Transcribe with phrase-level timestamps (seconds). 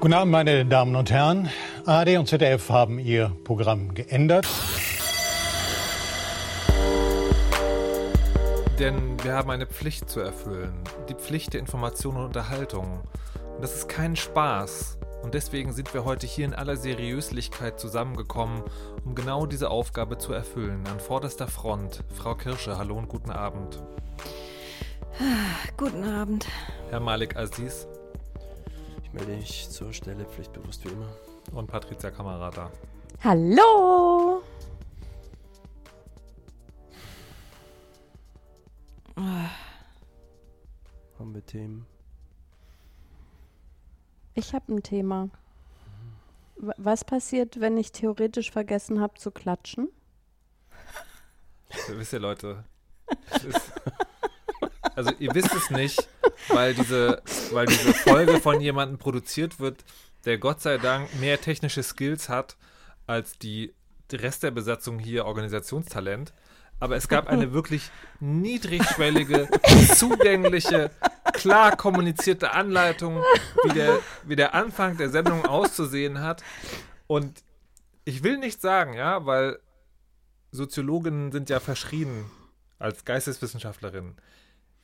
[0.00, 1.50] Guten Abend, meine Damen und Herren.
[1.84, 4.48] ARD und ZDF haben ihr Programm geändert.
[8.78, 10.72] Denn wir haben eine Pflicht zu erfüllen.
[11.10, 13.02] Die Pflicht der Information und Unterhaltung.
[13.56, 14.96] Und das ist kein Spaß.
[15.22, 18.62] Und deswegen sind wir heute hier in aller Seriöslichkeit zusammengekommen,
[19.04, 20.82] um genau diese Aufgabe zu erfüllen.
[20.90, 22.04] An vorderster Front.
[22.14, 23.82] Frau Kirsche, hallo und guten Abend.
[25.76, 26.46] Guten Abend.
[26.88, 27.86] Herr Malik Aziz.
[29.10, 31.12] Ich melde mich zur Stelle, pflichtbewusst wie immer.
[31.50, 32.70] Und Patricia Kamerata.
[33.24, 34.40] Hallo.
[41.18, 41.86] Haben wir Themen?
[44.34, 45.28] Ich habe ein Thema.
[46.56, 49.88] Was passiert, wenn ich theoretisch vergessen habe zu klatschen?
[51.88, 52.62] Wisst ihr, Leute,
[53.44, 53.72] ist,
[54.94, 56.08] also ihr wisst es nicht,
[56.48, 59.84] weil diese, weil diese Folge von jemandem produziert wird,
[60.24, 62.56] der Gott sei Dank mehr technische Skills hat
[63.06, 63.74] als die,
[64.10, 66.32] der Rest der Besatzung hier Organisationstalent.
[66.78, 69.48] Aber es gab eine wirklich niedrigschwellige,
[69.94, 70.90] zugängliche,
[71.34, 73.22] klar kommunizierte Anleitung,
[73.64, 76.42] wie der, wie der Anfang der Sendung auszusehen hat.
[77.06, 77.44] Und
[78.04, 79.58] ich will nicht sagen, ja, weil
[80.52, 82.30] Soziologinnen sind ja verschrien
[82.78, 84.16] als Geisteswissenschaftlerinnen.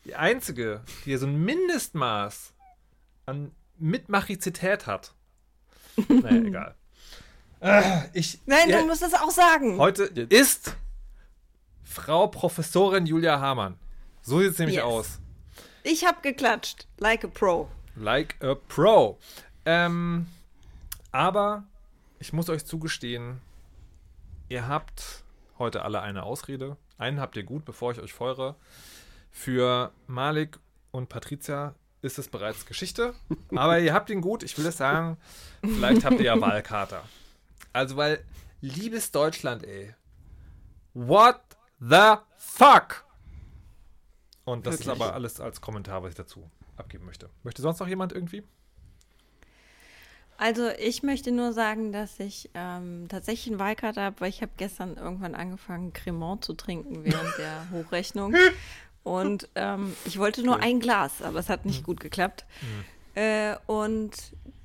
[0.07, 2.55] Die einzige, die ja so ein Mindestmaß
[3.27, 5.13] an Mitmachizität hat.
[6.09, 6.75] Naja, egal.
[7.61, 9.79] Äh, ich, Nein, ja, du musst es auch sagen.
[9.79, 10.77] heute ist
[11.83, 13.79] Frau Professorin Julia Hamann.
[14.23, 14.85] So sieht es nämlich Yes.
[14.85, 15.19] aus.
[15.83, 16.87] Ich habe geklatscht.
[16.99, 17.69] Like a Pro.
[17.97, 19.19] Like a Pro.
[19.65, 20.27] Ähm,
[21.13, 21.65] aber
[22.21, 23.41] ich muss euch zugestehen,
[24.51, 25.25] ihr habt
[25.59, 26.77] heute alle eine Ausrede.
[26.99, 28.55] Einen habt ihr gut, bevor ich euch feuere.
[29.37, 30.59] Für Malik
[30.93, 33.15] und Patricia ist es bereits Geschichte.
[33.55, 34.43] Aber ihr habt ihn gut.
[34.43, 35.19] Ich will das sagen.
[35.61, 37.05] Vielleicht habt ihr ja Wahlkater.
[37.75, 38.25] Also, weil,
[38.63, 39.95] liebes Deutschland, ey.
[40.95, 41.39] What
[41.79, 43.05] the fuck?
[44.47, 45.03] Und das ist Wirklich?
[45.03, 47.29] aber alles als Kommentar, was ich dazu abgeben möchte.
[47.43, 48.43] Möchte sonst noch jemand irgendwie?
[50.39, 54.53] Also ich möchte nur sagen, dass ich ähm, tatsächlich einen Wahlkater habe, weil ich habe
[54.57, 58.35] gestern irgendwann angefangen, Cremant zu trinken während der Hochrechnung.
[59.07, 62.45] Und ähm, ich wollte nur ein Glas, aber es hat nicht gut geklappt.
[63.15, 64.11] Äh, und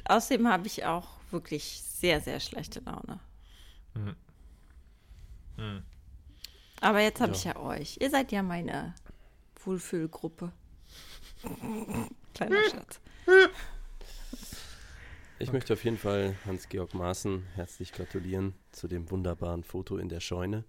[0.06, 3.20] außerdem habe ich auch wirklich sehr, sehr schlechte Laune.
[3.94, 4.16] Mhm.
[5.58, 5.84] Mhm.
[6.82, 7.38] Aber jetzt habe Ja.
[7.38, 7.98] ich ja euch.
[8.02, 8.96] Ihr seid ja meine
[9.64, 10.52] Wohlfühlgruppe.
[12.34, 13.00] Kleiner Schatz.
[15.38, 20.20] Ich möchte auf jeden Fall Hans-Georg Maaßen herzlich gratulieren zu dem wunderbaren Foto in der
[20.20, 20.64] Scheune,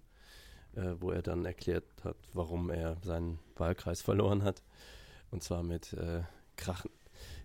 [0.75, 4.61] äh, wo er dann erklärt hat, warum er seinen Wahlkreis verloren hat.
[5.31, 6.21] Und zwar mit äh,
[6.57, 6.91] Krachen.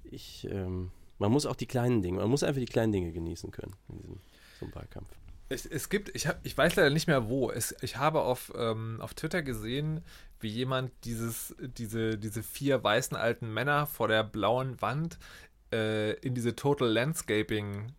[0.04, 3.50] Ich, ähm, man muss auch die kleinen Dinge, man muss einfach die kleinen Dinge genießen
[3.50, 4.20] können in diesem
[4.60, 5.08] so Wahlkampf.
[5.50, 7.50] Es, es gibt, ich, hab, ich weiß leider nicht mehr wo.
[7.50, 10.02] Es, ich habe auf, ähm, auf Twitter gesehen,
[10.40, 15.18] wie jemand dieses, diese, diese vier weißen alten Männer vor der blauen Wand
[15.72, 17.92] äh, in diese Total Landscaping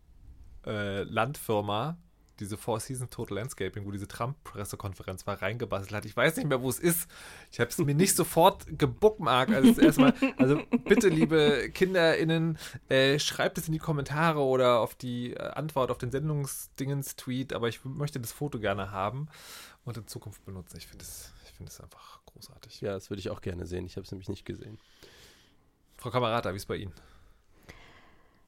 [0.66, 1.98] äh, Landfirma,
[2.40, 6.06] diese Four Seasons Total Landscaping, wo diese Trump-Pressekonferenz war, reingebastelt hat.
[6.06, 7.10] Ich weiß nicht mehr, wo es ist.
[7.52, 9.54] Ich habe es mir nicht sofort gebookmarkt.
[9.54, 12.58] Also, das erste Mal, also bitte, liebe KinderInnen,
[12.90, 17.68] äh, schreibt es in die Kommentare oder auf die äh, Antwort auf den Sendungsdingens-Tweet, aber
[17.68, 19.28] ich möchte das Foto gerne haben
[19.86, 20.78] und in Zukunft benutzen.
[20.78, 22.80] Ich finde es ich finde es einfach großartig.
[22.80, 23.86] Ja, das würde ich auch gerne sehen.
[23.86, 24.80] Ich habe es nämlich nicht gesehen.
[25.98, 26.94] Frau Kamerata, wie ist bei Ihnen?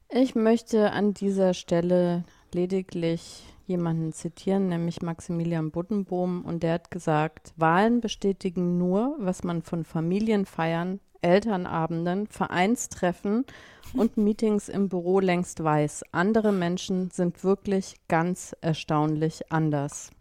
[0.10, 6.44] Ich möchte an dieser Stelle lediglich jemanden zitieren, nämlich Maximilian Buddenbohm.
[6.44, 13.46] Und der hat gesagt, Wahlen bestätigen nur, was man von Familienfeiern, Elternabenden, Vereinstreffen
[13.94, 16.04] und Meetings im Büro längst weiß.
[16.12, 20.12] Andere Menschen sind wirklich ganz erstaunlich anders.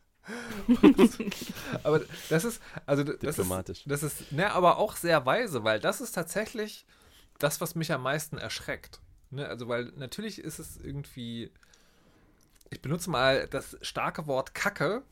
[1.82, 3.82] Aber das ist, also das ist, Diplomatisch.
[3.86, 6.86] das ist, ne, aber auch sehr weise, weil das ist tatsächlich
[7.38, 9.00] das, was mich am meisten erschreckt.
[9.30, 11.50] Ne, also, weil natürlich ist es irgendwie,
[12.70, 15.02] ich benutze mal das starke Wort Kacke,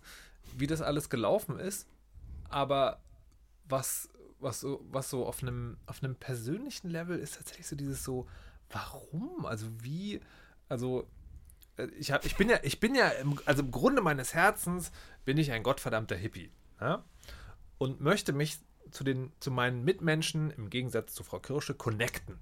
[0.56, 1.88] wie das alles gelaufen ist,
[2.48, 3.00] aber
[3.68, 4.08] was,
[4.38, 8.26] was so, was so auf einem, auf einem persönlichen Level ist tatsächlich so dieses so,
[8.70, 9.44] warum?
[9.44, 10.20] Also wie,
[10.68, 11.08] also
[11.76, 14.92] äh, ich, hab, ich bin ja, ich bin ja, im, also im Grunde meines Herzens
[15.24, 16.52] bin ich ein gottverdammter Hippie.
[16.80, 17.04] Ja?
[17.78, 18.60] Und möchte mich
[18.90, 22.38] zu, den, zu meinen Mitmenschen im Gegensatz zu Frau Kirsche connecten.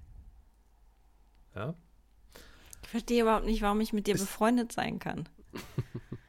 [1.55, 1.75] Ja?
[2.87, 5.27] Ich verstehe überhaupt nicht, warum ich mit dir Ist- befreundet sein kann.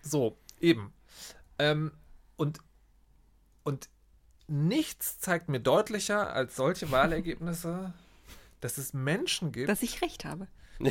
[0.03, 0.93] So, eben.
[1.59, 1.93] Ähm,
[2.37, 2.61] und,
[3.63, 3.91] und
[4.47, 7.93] nichts zeigt mir deutlicher als solche Wahlergebnisse,
[8.61, 10.49] dass es Menschen gibt, Dass ich recht habe.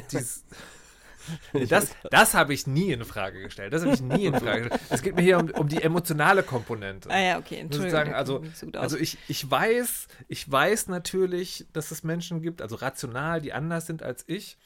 [1.68, 3.74] Das, das habe ich nie in Frage gestellt.
[3.74, 4.82] Das habe ich nie in Frage gestellt.
[4.90, 7.10] Es geht mir hier um, um die emotionale Komponente.
[7.10, 8.06] Ah ja, okay, Entschuldigung.
[8.06, 12.78] Da also, so also ich, ich weiß, ich weiß natürlich, dass es Menschen gibt, also
[12.78, 14.58] rational, die anders sind als ich,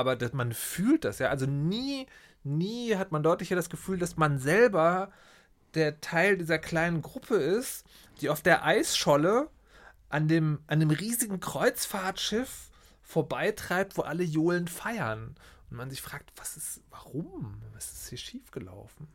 [0.00, 1.28] aber dass man fühlt das ja.
[1.28, 2.06] Also nie,
[2.42, 5.12] nie hat man deutlicher das Gefühl, dass man selber
[5.74, 7.84] der Teil dieser kleinen Gruppe ist,
[8.20, 9.48] die auf der Eisscholle
[10.08, 12.70] an dem, an dem riesigen Kreuzfahrtschiff
[13.02, 15.36] vorbeitreibt, wo alle johlend feiern.
[15.70, 17.62] Und man sich fragt, was ist, warum?
[17.74, 19.06] Was ist hier schiefgelaufen?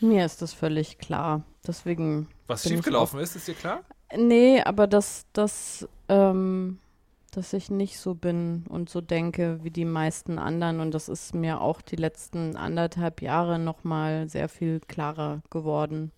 [0.00, 1.44] Mir ist das völlig klar.
[1.66, 2.28] Deswegen.
[2.46, 3.84] Was schiefgelaufen ist, ist dir klar?
[4.16, 6.78] Nee, aber dass, dass, ähm,
[7.36, 10.80] dass ich nicht so bin und so denke wie die meisten anderen.
[10.80, 16.12] Und das ist mir auch die letzten anderthalb Jahre nochmal sehr viel klarer geworden.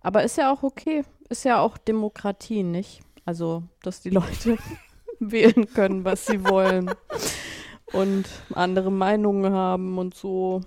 [0.00, 1.04] Aber ist ja auch okay.
[1.28, 3.00] Ist ja auch Demokratie, nicht?
[3.24, 4.58] Also, dass die Leute
[5.18, 6.90] wählen können, was sie wollen.
[7.92, 10.62] Und andere Meinungen haben und so.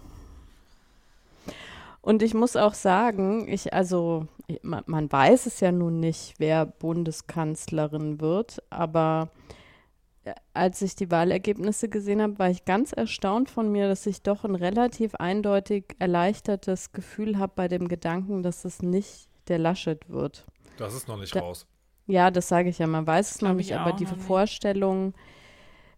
[2.08, 4.28] Und ich muss auch sagen, ich, also,
[4.62, 9.28] man, man weiß es ja nun nicht, wer Bundeskanzlerin wird, aber
[10.24, 14.22] äh, als ich die Wahlergebnisse gesehen habe, war ich ganz erstaunt von mir, dass ich
[14.22, 20.10] doch ein relativ eindeutig erleichtertes Gefühl habe bei dem Gedanken, dass es nicht der Laschet
[20.10, 20.46] wird.
[20.78, 21.68] Das ist noch nicht Da- raus.
[22.06, 24.26] Ja, das sage ich ja, man weiß es noch nicht, ich aber die noch nicht.
[24.26, 25.14] Vorstellung,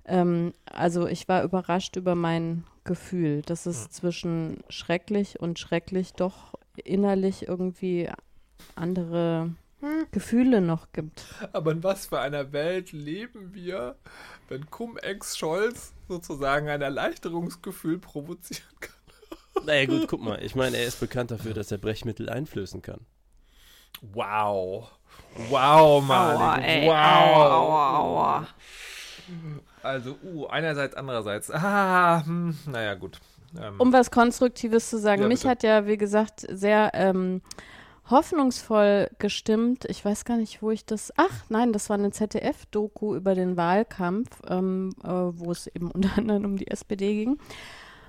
[0.05, 3.91] ähm, also ich war überrascht über mein Gefühl, dass es Hm.
[3.91, 8.09] zwischen schrecklich und schrecklich doch innerlich irgendwie
[8.75, 10.07] andere Hm.
[10.11, 11.23] Gefühle noch gibt.
[11.53, 13.95] Aber in was für einer Welt leben wir,
[14.49, 18.95] wenn Cum-Ex-Scholz sozusagen ein Erleichterungsgefühl provozieren kann?
[19.65, 20.41] Naja, gut, guck mal.
[20.43, 23.05] Ich meine, er ist bekannt dafür, dass er Brechmittel einflößen kann.
[24.01, 24.89] Wow.
[25.49, 26.09] Wow,
[26.61, 26.87] ey.
[26.87, 26.95] wow.
[26.95, 28.47] Aua, aua, aua.
[29.83, 31.51] Also, uh, einerseits, andererseits.
[31.51, 33.19] Ah, hm, naja, gut.
[33.59, 35.49] Ähm, Um was Konstruktives zu sagen, Ja, mich bitte.
[35.49, 37.41] hat ja, wie gesagt, sehr ähm,
[38.09, 39.85] hoffnungsvoll gestimmt.
[39.85, 41.13] Ich weiß gar nicht, wo ich das.
[41.17, 46.17] Ach, nein, das war eine ZDF-Doku über den Wahlkampf, ähm, äh, wo es eben unter
[46.17, 47.37] anderem um die SPD ging.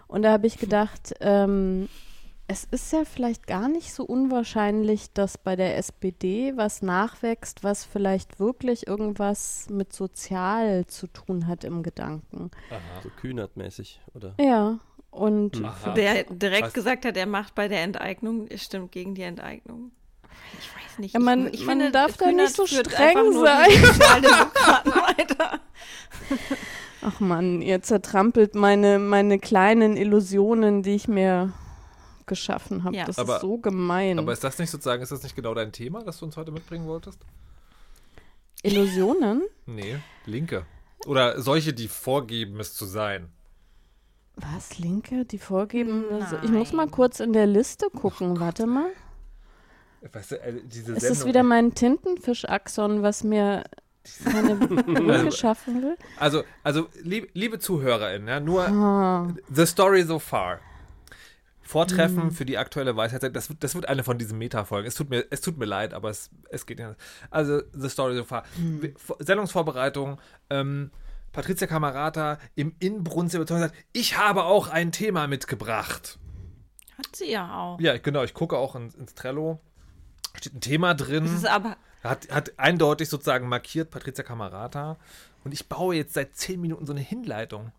[0.09, 1.89] Und da habe ich gedacht, ähm,
[2.51, 7.85] es ist ja vielleicht gar nicht so unwahrscheinlich, dass bei der SPD was nachwächst, was
[7.85, 12.51] vielleicht wirklich irgendwas mit sozial zu tun hat im Gedanken.
[12.71, 13.01] aha.
[13.05, 14.35] So Kühnert-mäßig, oder?
[14.41, 14.81] Ja,
[15.13, 15.93] und Aha.
[15.93, 16.73] Der direkt Was?
[16.73, 19.93] gesagt hat, er macht bei der Enteignung, er stimmt gegen die Enteignung.
[20.59, 21.15] Ich weiß nicht.
[21.15, 23.71] Ja, man- ich, ich man finde, darf da nicht so streng sein.
[27.03, 31.53] Ach Mann, ihr zertrampelt meine, meine kleinen Illusionen, die ich mir
[32.31, 32.97] geschaffen habe.
[32.97, 33.05] Ja.
[33.05, 34.19] Das Aber- ist so gemein.
[34.19, 36.51] Aber ist das nicht sozusagen, ist das nicht genau dein Thema, das du uns heute
[36.53, 37.19] mitbringen wolltest?
[38.63, 39.43] Illusionen?
[39.67, 40.65] Nee, Linke.
[41.07, 43.29] Oder solche, die vorgeben, es zu sein.
[44.37, 46.05] Was, Linke, die vorgeben?
[46.11, 48.39] Also, ich muss mal kurz in der Liste gucken.
[48.41, 48.91] Warte mal.
[50.13, 53.65] Weißt du, äh, diese Ist es wieder mein Tintenfisch-Axon, was mir
[54.25, 55.97] keine Brücke schaffen will?
[56.19, 60.61] Also, also lieb, liebe ZuhörerInnen, ja, nur Ah, The Story So Far.
[61.71, 62.31] Vortreffen Hm.
[62.33, 63.35] für die aktuelle Weisheit.
[63.37, 64.89] Das, wird- das wird eine von diesen Meta-Folgen.
[64.89, 66.97] Es tut mir, es tut mir leid, aber es, es geht ja.
[67.31, 68.43] Also, The Story So Far.
[68.57, 68.95] Hm.
[68.97, 70.19] Vor- Sendungsvorbereitung.
[70.51, 70.91] Ähm,
[71.33, 76.19] Patricia Camerata im Inbrunst überzeugt sagt, ich habe auch ein Thema mitgebracht.
[76.99, 77.81] Hat sie ja auch.
[77.81, 78.25] Ja, genau.
[78.25, 79.61] Ich gucke auch ins, ins Trello.
[80.35, 81.25] Steht ein Thema drin.
[81.25, 84.99] Das ist aber, Hat, hat eindeutig sozusagen markiert Patricia Camerata.
[85.45, 87.71] Und ich baue jetzt seit zehn Minuten so eine Hinleitung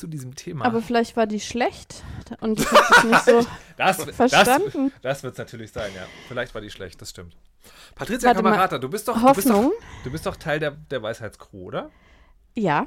[0.00, 0.64] zu diesem Thema.
[0.64, 2.02] aber vielleicht war die schlecht
[2.40, 4.92] und ich habe das nicht so das, das, verstanden.
[5.02, 6.02] das wird es natürlich sein, ja.
[6.28, 7.36] Vielleicht war die schlecht, das stimmt.
[7.94, 8.50] Patricia Warte mal.
[8.50, 9.70] Camerata, du bist doch, du bist doch,
[10.04, 11.90] du bist doch Teil der, der Weisheitscrew, oder?
[12.56, 12.86] Ja,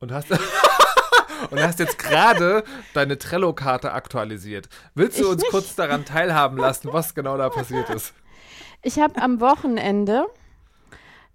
[0.00, 0.30] Und hast,
[1.50, 2.64] und hast jetzt gerade
[2.94, 4.68] deine Trello-Karte aktualisiert.
[4.94, 5.50] Willst du Ich uns nicht.
[5.50, 8.14] kurz daran teilhaben lassen, was genau da passiert ist?
[8.82, 10.26] ich habe am Wochenende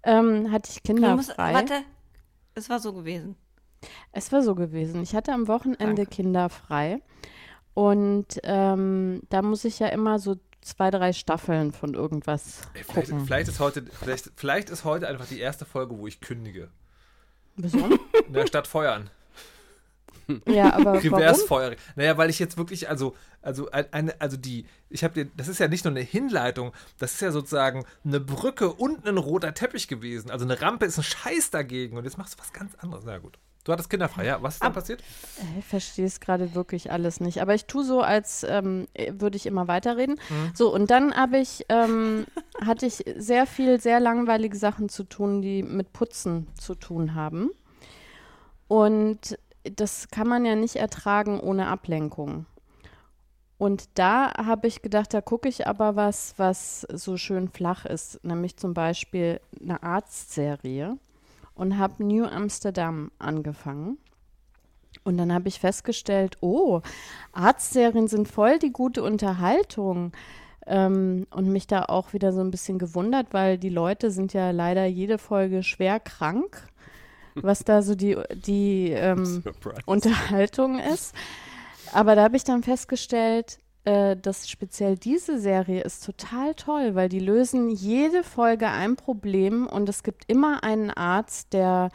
[0.02, 1.54] ähm, hatte ich Kinder musst, frei.
[1.54, 1.82] warte,
[2.54, 3.36] es war so gewesen.
[4.12, 5.02] Es war so gewesen.
[5.02, 6.06] Ich hatte am Wochenende Danke.
[6.06, 7.00] Kinder frei.
[7.74, 13.10] Und ähm, da muss ich ja immer so zwei, drei Staffeln von irgendwas Ey, vielleicht,
[13.10, 13.24] gucken.
[13.26, 16.70] vielleicht, ist heute, vielleicht, vielleicht ist heute einfach die erste Folge, wo ich kündige.
[17.56, 17.78] Wieso?
[18.26, 19.10] In der Stadt feuern.
[20.46, 20.98] ja, aber warum?
[21.14, 21.76] Reverse-Feuer.
[21.96, 25.48] Naja, weil ich jetzt wirklich, also, also, ein- eine, also die, ich habe dir, das
[25.48, 29.54] ist ja nicht nur eine Hinleitung, das ist ja sozusagen eine Brücke und ein roter
[29.54, 30.30] Teppich gewesen.
[30.30, 33.04] Also eine Rampe ist ein Scheiß dagegen und jetzt machst du was ganz anderes.
[33.06, 33.38] Na gut.
[33.68, 34.42] Du hattest kinderfrei, ja?
[34.42, 35.04] Was ist dann passiert?
[35.58, 37.42] Ich verstehe es gerade wirklich alles nicht.
[37.42, 40.18] Aber ich tue so, als ähm, würde ich immer weiterreden.
[40.30, 40.52] Mhm.
[40.54, 42.24] So, und dann habe ich, ähm,
[42.64, 47.50] hatte ich sehr viel, sehr langweilige Sachen zu tun, die mit Putzen zu tun haben.
[48.68, 52.46] Und das kann man ja nicht ertragen ohne Ablenkung.
[53.58, 58.24] Und da habe ich gedacht, da gucke ich aber was, was so schön flach ist,
[58.24, 60.96] nämlich zum Beispiel eine Arztserie
[61.58, 63.98] und habe New Amsterdam angefangen.
[65.04, 66.80] Und dann habe ich festgestellt, oh,
[67.32, 70.12] Arztserien sind voll die gute Unterhaltung.
[70.66, 74.50] Ähm, und mich da auch wieder so ein bisschen gewundert, weil die Leute sind ja
[74.50, 76.68] leider jede Folge schwer krank,
[77.34, 79.42] was da so die, die ähm,
[79.86, 81.14] Unterhaltung ist.
[81.92, 87.08] Aber da habe ich dann festgestellt, äh, dass speziell diese Serie ist total toll, weil
[87.08, 91.88] die lösen jede Folge ein Problem und es gibt immer einen Arzt, der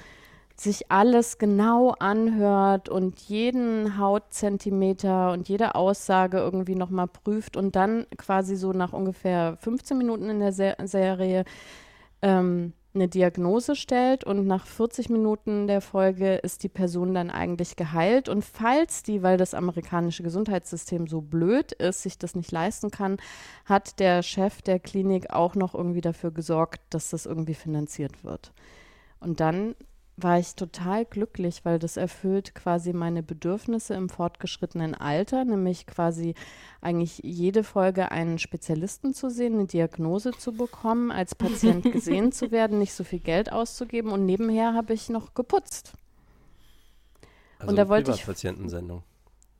[0.56, 8.08] sich alles genau anhört und jeden Hautzentimeter und jede Aussage irgendwie nochmal prüft und dann
[8.18, 11.46] quasi so nach ungefähr 15 Minuten in der Se Serie
[12.24, 17.76] ähm, eine Diagnose stellt und nach 40 Minuten der Folge ist die Person dann eigentlich
[17.76, 18.30] geheilt.
[18.30, 23.18] Und falls die, weil das amerikanische Gesundheitssystem so blöd ist, sich das nicht leisten kann,
[23.66, 28.54] hat der Chef der Klinik auch noch irgendwie dafür gesorgt, dass das irgendwie finanziert wird.
[29.20, 29.76] Und dann
[30.16, 36.36] war ich total glücklich, weil das erfüllt quasi meine Bedürfnisse im fortgeschrittenen Alter, nämlich quasi
[36.82, 42.52] eigentlich jede Folge einen Spezialisten zu sehen, eine Diagnose zu bekommen, als Patient gesehen zu
[42.52, 45.94] werden, nicht so viel Geld auszugeben und nebenher habe ich noch geputzt.
[47.58, 49.04] Also und da wollte ich Patientensendung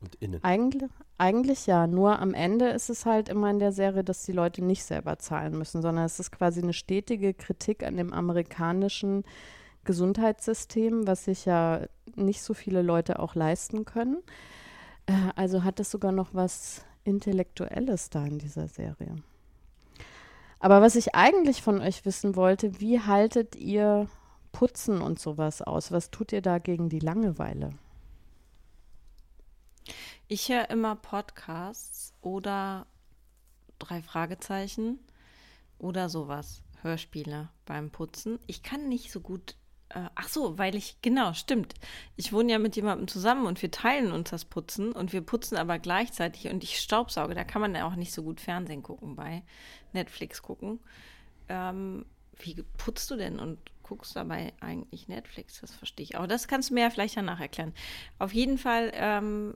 [0.02, 0.44] und innen.
[0.44, 4.34] Eigentlich, eigentlich ja, nur am Ende ist es halt immer in der Serie, dass die
[4.34, 9.24] Leute nicht selber zahlen müssen, sondern es ist quasi eine stetige Kritik an dem amerikanischen
[9.84, 11.82] Gesundheitssystem, was sich ja
[12.16, 14.18] nicht so viele Leute auch leisten können.
[15.06, 19.16] Äh, also hat es sogar noch was Intellektuelles da in dieser Serie.
[20.60, 24.08] Aber was ich eigentlich von euch wissen wollte, wie haltet ihr
[24.54, 25.92] Putzen und sowas aus?
[25.92, 27.74] Was tut ihr da gegen die Langeweile?
[30.30, 32.88] Ich höre immer Podcasts oder
[33.80, 35.00] drei Fragezeichen
[35.80, 38.40] oder sowas, Hörspiele beim Putzen.
[38.48, 39.58] Ich kann nicht so gut
[39.94, 41.76] äh, ach so, weil ich, genau, stimmt.
[42.16, 45.58] Ich wohne ja mit jemandem zusammen und wir teilen uns das Putzen und wir putzen
[45.58, 47.36] aber gleichzeitig und ich staubsauge.
[47.36, 49.44] Da kann man ja auch nicht so gut Fernsehen gucken bei
[49.94, 50.80] Netflix gucken.
[51.50, 52.06] Ähm,
[52.40, 55.62] wie putzt du denn und guckst dabei eigentlich Netflix?
[55.62, 56.18] Das verstehe ich.
[56.18, 57.74] Aber das kannst du mir ja vielleicht danach erklären.
[58.18, 59.56] Auf jeden Fall ähm,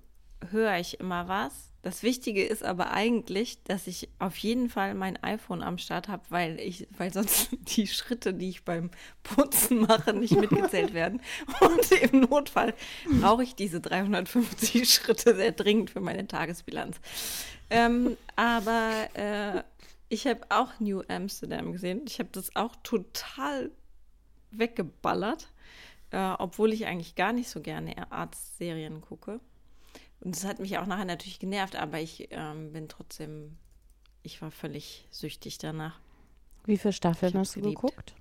[0.52, 1.72] höre ich immer was.
[1.88, 6.22] Das Wichtige ist aber eigentlich, dass ich auf jeden Fall mein iPhone am Start habe,
[6.28, 8.92] weil ich, weil sonst die Schritte, die ich beim
[9.24, 11.22] Putzen mache, nicht mitgezählt werden.
[11.62, 12.74] Und im Notfall
[13.22, 16.98] brauche ich diese 350 Schritte sehr dringend für meine Tagesbilanz.
[17.70, 19.64] Ähm, aber äh,
[20.10, 22.02] ich habe auch New Amsterdam gesehen.
[22.06, 23.72] Ich habe das auch total
[24.52, 25.48] weggeballert,
[26.12, 29.40] äh, obwohl ich eigentlich gar nicht so gerne Arztserien gucke.
[30.20, 33.58] Und das hat mich auch nachher natürlich genervt, aber ich ähm, bin trotzdem,
[34.24, 36.00] ich war völlig süchtig danach.
[36.66, 37.82] Wie viele Staffeln hast du geliebt.
[37.82, 38.14] geguckt?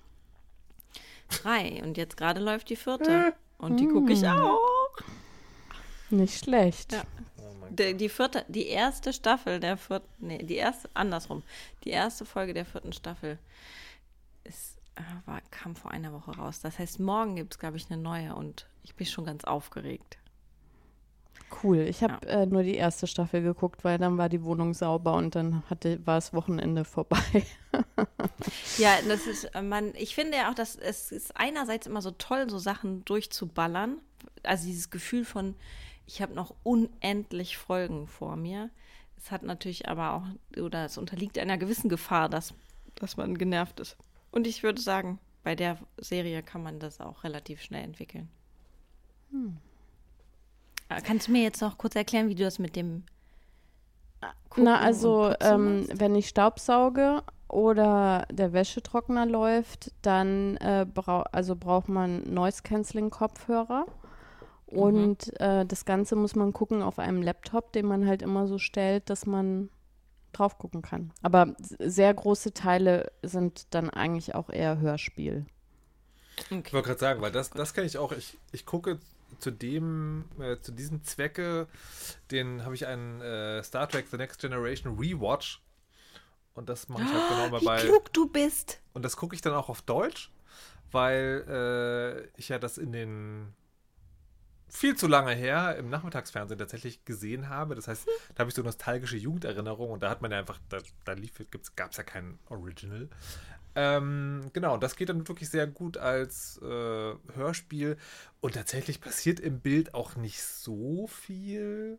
[1.28, 1.82] Drei.
[1.82, 3.34] Und jetzt gerade läuft die vierte.
[3.58, 4.38] Und die gucke ich hm.
[4.38, 4.96] auch.
[6.10, 6.92] Nicht schlecht.
[6.92, 7.02] Ja.
[7.38, 11.42] Oh die, die, vierte, die erste Staffel der vierten, nee, die erste, andersrum.
[11.84, 13.38] Die erste Folge der vierten Staffel
[14.44, 16.60] ist, äh, war, kam vor einer Woche raus.
[16.60, 20.18] Das heißt, morgen gibt es, glaube ich, eine neue und ich bin schon ganz aufgeregt.
[21.62, 21.78] Cool.
[21.78, 22.42] Ich habe ja.
[22.42, 26.04] äh, nur die erste Staffel geguckt, weil dann war die Wohnung sauber und dann hatte,
[26.06, 27.46] war das Wochenende vorbei.
[28.78, 32.10] ja, das ist, äh, man, ich finde ja auch, dass es ist einerseits immer so
[32.10, 33.98] toll, so Sachen durchzuballern.
[34.42, 35.54] Also dieses Gefühl von,
[36.06, 38.70] ich habe noch unendlich Folgen vor mir.
[39.16, 42.54] Es hat natürlich aber auch, oder es unterliegt einer gewissen Gefahr, dass,
[42.96, 43.96] dass man genervt ist.
[44.30, 48.28] Und ich würde sagen, bei der Serie kann man das auch relativ schnell entwickeln.
[49.30, 49.58] Hm.
[50.88, 53.04] Äh, kannst du mir jetzt noch kurz erklären, wie du das mit dem
[54.20, 61.24] äh, Gucken Na, also ähm, wenn ich Staubsauge oder der Wäschetrockner läuft, dann äh, brau
[61.32, 63.86] also braucht man Noise Cancelling Kopfhörer.
[64.70, 64.78] Mhm.
[64.78, 65.32] Und mhm.
[65.38, 69.10] äh, das Ganze muss man gucken auf einem Laptop, den man halt immer so stellt,
[69.10, 69.70] dass man
[70.32, 71.12] drauf gucken kann.
[71.22, 75.46] Aber sehr große Teile sind dann eigentlich auch eher Hörspiel.
[76.50, 76.62] Okay.
[76.66, 78.12] Ich wollte gerade sagen, weil das, das kenne ich auch.
[78.12, 79.00] Ich, ich gucke
[79.38, 81.68] zu dem, äh, zu diesem Zwecke,
[82.30, 85.62] den habe ich einen äh, Star Trek The Next Generation Rewatch.
[86.54, 87.80] Und das mache ich halt genau mal Wie bei.
[87.82, 88.80] klug du bist.
[88.94, 90.32] Und das gucke ich dann auch auf Deutsch,
[90.90, 93.52] weil äh, ich ja das in den
[94.68, 97.74] viel zu lange her im Nachmittagsfernsehen tatsächlich gesehen habe.
[97.74, 100.78] Das heißt, da habe ich so nostalgische Jugenderinnerungen und da hat man ja einfach, da,
[101.04, 101.32] da lief,
[101.76, 103.08] gab es ja kein Original.
[103.78, 107.98] Ähm, genau, das geht dann wirklich sehr gut als äh, Hörspiel.
[108.40, 111.98] Und tatsächlich passiert im Bild auch nicht so viel.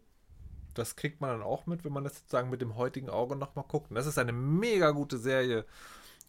[0.74, 3.66] Das kriegt man dann auch mit, wenn man das sozusagen mit dem heutigen Auge nochmal
[3.68, 3.92] guckt.
[3.92, 5.66] Und das ist eine mega gute Serie,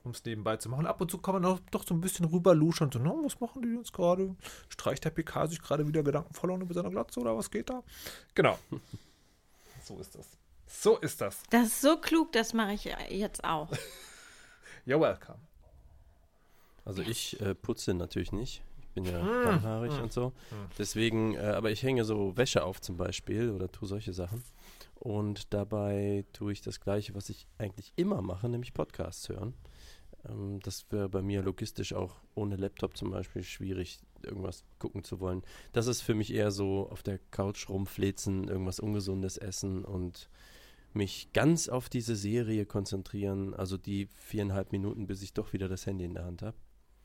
[0.04, 0.86] um es nebenbei zu machen.
[0.86, 2.92] Ab und zu kann man auch doch so ein bisschen rüberluschern.
[2.92, 4.36] So, no, was machen die jetzt gerade?
[4.68, 7.82] Streicht der PK sich gerade wieder Gedanken verloren über seine Glatze oder was geht da?
[8.34, 8.58] Genau.
[9.82, 10.26] so ist das.
[10.66, 11.42] So ist das.
[11.48, 13.70] Das ist so klug, das mache ich jetzt auch.
[14.88, 15.36] You're welcome.
[16.86, 18.62] Also ich äh, putze natürlich nicht.
[18.80, 20.32] Ich bin ja Hm, langhaarig hm, und so.
[20.48, 20.58] hm.
[20.78, 24.42] Deswegen, äh, aber ich hänge so Wäsche auf zum Beispiel oder tue solche Sachen.
[24.94, 29.52] Und dabei tue ich das Gleiche, was ich eigentlich immer mache, nämlich Podcasts hören.
[30.26, 35.20] Ähm, das wäre bei mir logistisch auch ohne Laptop zum Beispiel schwierig, irgendwas gucken zu
[35.20, 35.42] wollen.
[35.74, 40.30] Das ist für mich eher so auf der Couch rumflezen, irgendwas Ungesundes essen und
[40.92, 45.86] mich ganz auf diese Serie konzentrieren, also die viereinhalb Minuten, bis ich doch wieder das
[45.86, 46.56] Handy in der Hand habe.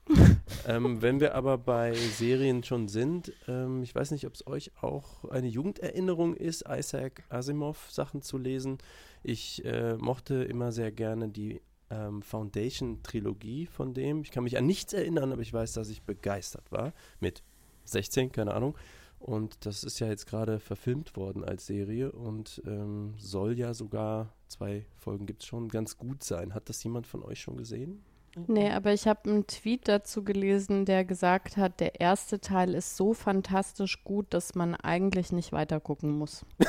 [0.68, 4.72] ähm, wenn wir aber bei Serien schon sind, ähm, ich weiß nicht, ob es euch
[4.82, 8.80] auch eine Jugenderinnerung ist, Isaac Asimov Sachen zu lesen.
[9.24, 14.22] Ich äh, mochte immer sehr gerne die ähm, Foundation-Trilogie von dem.
[14.22, 16.94] Ich kann mich an nichts erinnern, aber ich weiß, dass ich begeistert war.
[17.20, 17.44] Mit
[17.86, 18.75] 16, keine Ahnung.
[19.24, 24.34] Und das ist ja jetzt gerade verfilmt worden als Serie und ähm, soll ja sogar,
[24.50, 26.53] zwei Folgen gibt es schon, ganz gut sein.
[26.53, 28.03] Hat das jemand von euch schon gesehen?
[28.48, 32.98] Nee, aber ich habe einen Tweet dazu gelesen, der gesagt hat, der erste Teil ist
[32.98, 36.46] so fantastisch gut, dass man eigentlich nicht weiter gucken muss.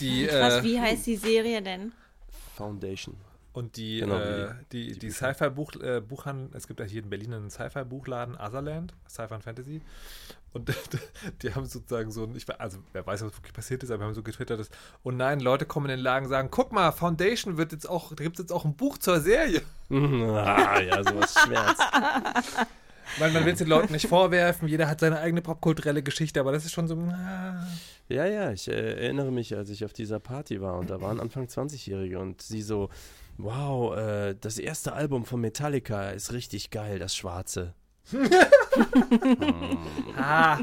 [0.00, 1.92] Die, Was, äh, wie heißt die Serie denn?
[2.56, 3.16] Foundation.
[3.52, 5.32] Und die, Genau, äh, die- die, die die, Bücher.
[5.34, 9.80] Sci-Fi-Buch, äh, Buchhandel, es gibt ja hier in Berlin einen Sci-Fi-Buchladen, Otherland, Sci-Fi und Fantasy.
[10.52, 10.68] Und
[11.42, 14.06] die haben sozusagen so ein, ich, also wer weiß, was wirklich passiert ist, aber wir
[14.06, 14.70] haben so getwittert, dass,
[15.04, 18.08] oh nein, Leute kommen in den Laden und sagen, guck mal, Foundation wird jetzt auch,
[18.14, 19.62] da gibt es jetzt auch ein Buch zur Serie.
[19.90, 21.82] ah, ja, sowas schmerzt.
[23.18, 26.52] Weil man will es den Leuten nicht vorwerfen, jeder hat seine eigene popkulturelle Geschichte, aber
[26.52, 27.66] das ist schon so, ah.
[28.08, 31.18] Ja, ja, ich äh, erinnere mich, als ich auf dieser Party war und da waren
[31.20, 32.88] Anfang 20-Jährige und sie so,
[33.42, 37.74] wow, äh, das erste Album von Metallica ist richtig geil, das schwarze.
[40.16, 40.58] ah.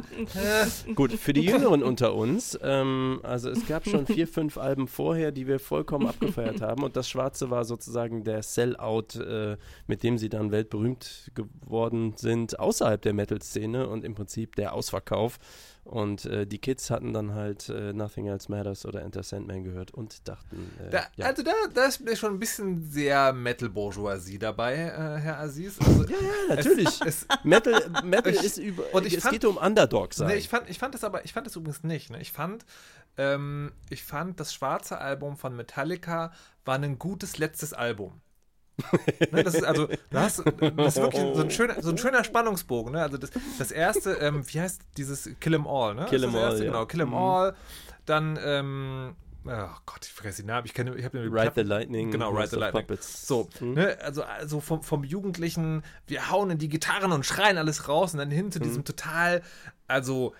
[0.95, 5.31] Gut, für die Jüngeren unter uns, ähm, also es gab schon vier, fünf Alben vorher,
[5.31, 10.17] die wir vollkommen abgefeiert haben und das Schwarze war sozusagen der Sellout, äh, mit dem
[10.17, 15.39] sie dann weltberühmt geworden sind, außerhalb der Metal-Szene und im Prinzip der Ausverkauf.
[15.87, 19.91] Und äh, die Kids hatten dann halt äh, Nothing Else Matters oder Enter Sandman gehört
[19.91, 21.27] und dachten, äh, Da, ja.
[21.27, 25.77] Also da, da ist mir schon ein bisschen sehr Metal-Bourgeoisie dabei, äh, Herr Aziz.
[25.79, 26.17] Also, ja,
[26.49, 26.99] natürlich.
[27.05, 28.83] es, Metal, Metal Ich- ist über.
[28.93, 30.27] und ich es fand- geht um Underdog sein.
[30.27, 32.09] Nee, ich fand, ich fand das aber, ich fand das übrigens nicht.
[32.09, 32.19] Ne?
[32.19, 32.65] Ich fand,
[33.17, 36.33] ähm, ich fand das schwarze Album von Metallica
[36.65, 38.19] war ein gutes letztes Album.
[39.31, 40.43] ne, das ist also, du hast,
[40.77, 42.93] das ist wirklich so ein schöner, so ein schöner Spannungsbogen.
[42.93, 43.01] Ne?
[43.01, 45.95] Also das, das erste, ähm, wie heißt dieses Kill 'Em All?
[45.95, 46.05] Ne?
[46.05, 46.71] Kill Das 'Em das All, erste, ja.
[46.71, 47.15] Genau, Kill 'Em Mhm.
[47.15, 47.55] All.
[48.05, 49.49] Dann, ähm, oh
[49.85, 50.65] Gott, ich vergesse den Namen.
[50.65, 52.11] Ich kenne, ich habe den Ride the Lightning.
[52.11, 52.83] Genau, Ride the Lightning.
[52.85, 53.27] Puppets.
[53.27, 53.73] So, Hm?
[53.73, 58.13] ne, also, also vom, vom Jugendlichen, wir hauen in die Gitarren und schreien alles raus
[58.13, 59.41] und dann hin zu diesem total,
[59.87, 60.35] also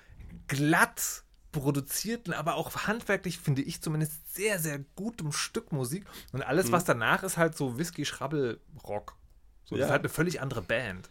[0.48, 1.24] glatt
[1.62, 6.06] produzierten, aber auch handwerklich, finde ich zumindest, sehr, sehr gutem Stück Musik.
[6.32, 9.16] Und alles, was danach ist, halt so Whisky-Schrabbel-Rock.
[9.66, 9.86] So, Das Ja.
[9.86, 11.10] ist halt eine völlig andere Band.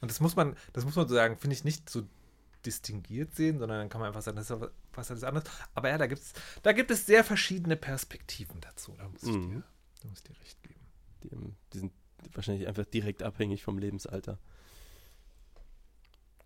[0.00, 2.02] Und das muss man, das muss man so sagen, finde ich nicht so
[2.64, 5.48] distinguiert sehen, sondern dann kann man einfach sagen, das ist ja was alles anderes.
[5.74, 8.94] Aber ja, da, gibt's, da gibt es sehr verschiedene Perspektiven dazu.
[8.98, 9.50] Da muss ich, Mhm.
[9.50, 9.62] dir,
[10.02, 10.80] da muss ich dir recht geben.
[11.22, 11.92] Die, ähm, die sind
[12.34, 14.38] wahrscheinlich einfach direkt abhängig vom Lebensalter.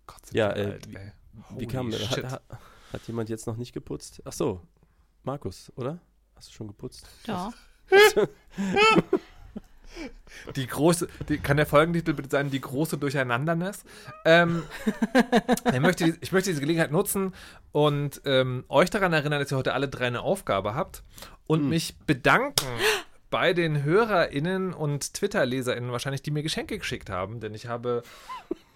[0.07, 1.11] Gott Ja, äh, alt, wie- ey.
[1.57, 2.25] Wie kam shit.
[2.25, 2.41] hat,
[2.93, 4.21] hat, jemand jetzt noch nicht geputzt?
[4.25, 4.61] Ach so,
[5.23, 5.99] Markus, oder?
[6.35, 7.07] Hast du schon geputzt?
[7.25, 7.51] Ja.
[10.55, 13.83] Die große, die, kann der Folgentitel bitte sein, die große Durcheinanderness?
[14.23, 14.63] Ähm,
[15.73, 17.33] ich, möchte, ich möchte diese Gelegenheit nutzen
[17.73, 21.03] und ähm, euch daran erinnern, dass ihr heute alle drei eine Aufgabe habt
[21.45, 21.69] und Hm.
[21.69, 22.67] mich bedanken
[23.29, 28.03] bei den HörerInnen und Twitter-LeserInnen wahrscheinlich, die mir Geschenke geschickt haben, denn ich habe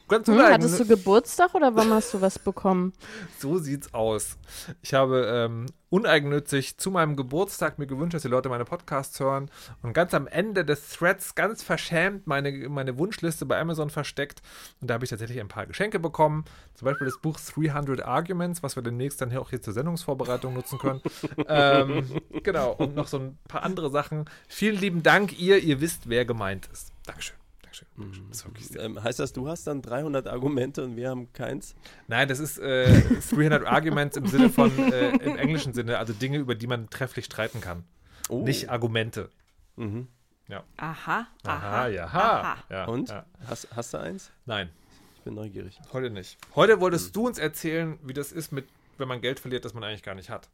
[0.08, 2.94] ganz Hm, hattest du Geburtstag oder wann hast du was bekommen?
[3.40, 4.38] So sieht's aus.
[4.82, 9.50] Ich habe ähm, uneigennützig zu meinem Geburtstag mir gewünscht, dass die Leute meine Podcasts hören
[9.82, 14.42] und ganz am Ende des Threads ganz verschämt meine, meine Wunschliste bei Amazon versteckt
[14.82, 16.46] und da habe ich tatsächlich ein paar Geschenke bekommen.
[16.74, 20.54] Zum Beispiel das Buch 300 Arguments, was wir demnächst dann hier auch hier zur Sendungsvorbereitung
[20.54, 21.02] nutzen können.
[21.48, 24.26] ähm, genau, und noch so ein paar andere Sachen.
[24.48, 26.92] Vielen lieben Dank, ihr, ihr wisst, wer gemeint ist.
[27.06, 27.45] Dankeschön.
[27.76, 27.88] Dankeschön.
[27.98, 28.26] Dankeschön.
[28.30, 31.32] Das ist wirklich sehr Ähm, heißt das, du hast dann 300 Argumente und wir haben
[31.34, 31.76] keins?
[32.08, 36.38] Nein, das ist äh, 300 Arguments im Sinne von, äh, im englischen Sinne, also Dinge,
[36.38, 37.84] über die man trefflich streiten kann.
[38.30, 38.44] Oh.
[38.44, 39.30] Nicht Argumente.
[39.76, 40.08] Mhm.
[40.48, 42.06] Aha, aha, Aha, ja.
[42.06, 42.58] aha.
[42.70, 43.10] ja Und?
[43.10, 43.26] Ja.
[43.48, 44.32] Hast, hast du eins?
[44.46, 44.70] Nein,
[45.18, 45.80] Ich bin neugierig.
[45.92, 46.38] heute nicht.
[46.54, 48.68] Heute wolltest du uns erzählen, wie das ist, mit,
[49.00, 50.50] wenn man Geld verliert, das man eigentlich gar nicht hat.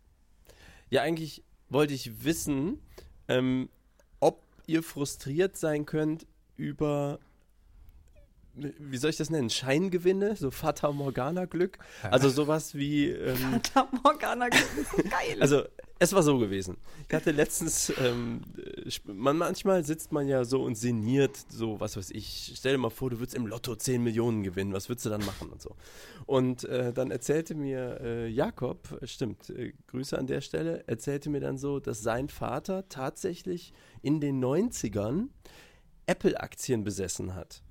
[0.89, 2.79] Ja, eigentlich wollte ich wissen,
[3.27, 3.67] ähm,
[4.21, 6.25] ob ihr frustriert sein könnt
[6.61, 7.19] über,
[8.53, 11.79] wie soll ich das nennen, Scheingewinne, so Fata Morgana Glück.
[12.03, 15.37] Also sowas wie, ähm, Da Morgana geil.
[15.39, 15.63] also
[15.97, 16.77] es war so gewesen.
[17.07, 21.95] Ich hatte letztens, ähm, äh, man, manchmal sitzt man ja so und sinniert, so was
[21.95, 22.53] weiß ich.
[22.55, 25.23] Stell dir mal vor, du würdest im Lotto 10 Millionen gewinnen, was würdest du dann
[25.25, 25.75] machen und so.
[26.25, 31.29] Und äh, dann erzählte mir äh, Jakob, äh, stimmt, äh, Grüße an der Stelle, erzählte
[31.29, 33.71] mir dann so, dass sein Vater tatsächlich
[34.01, 35.27] in den 90ern
[36.05, 37.61] Apple-Aktien besessen hat.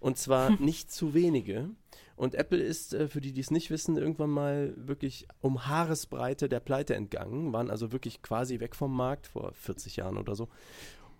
[0.00, 1.70] Und zwar nicht zu wenige.
[2.16, 6.48] Und Apple ist, äh, für die, die es nicht wissen, irgendwann mal wirklich um Haaresbreite
[6.48, 10.48] der Pleite entgangen, waren also wirklich quasi weg vom Markt vor 40 Jahren oder so.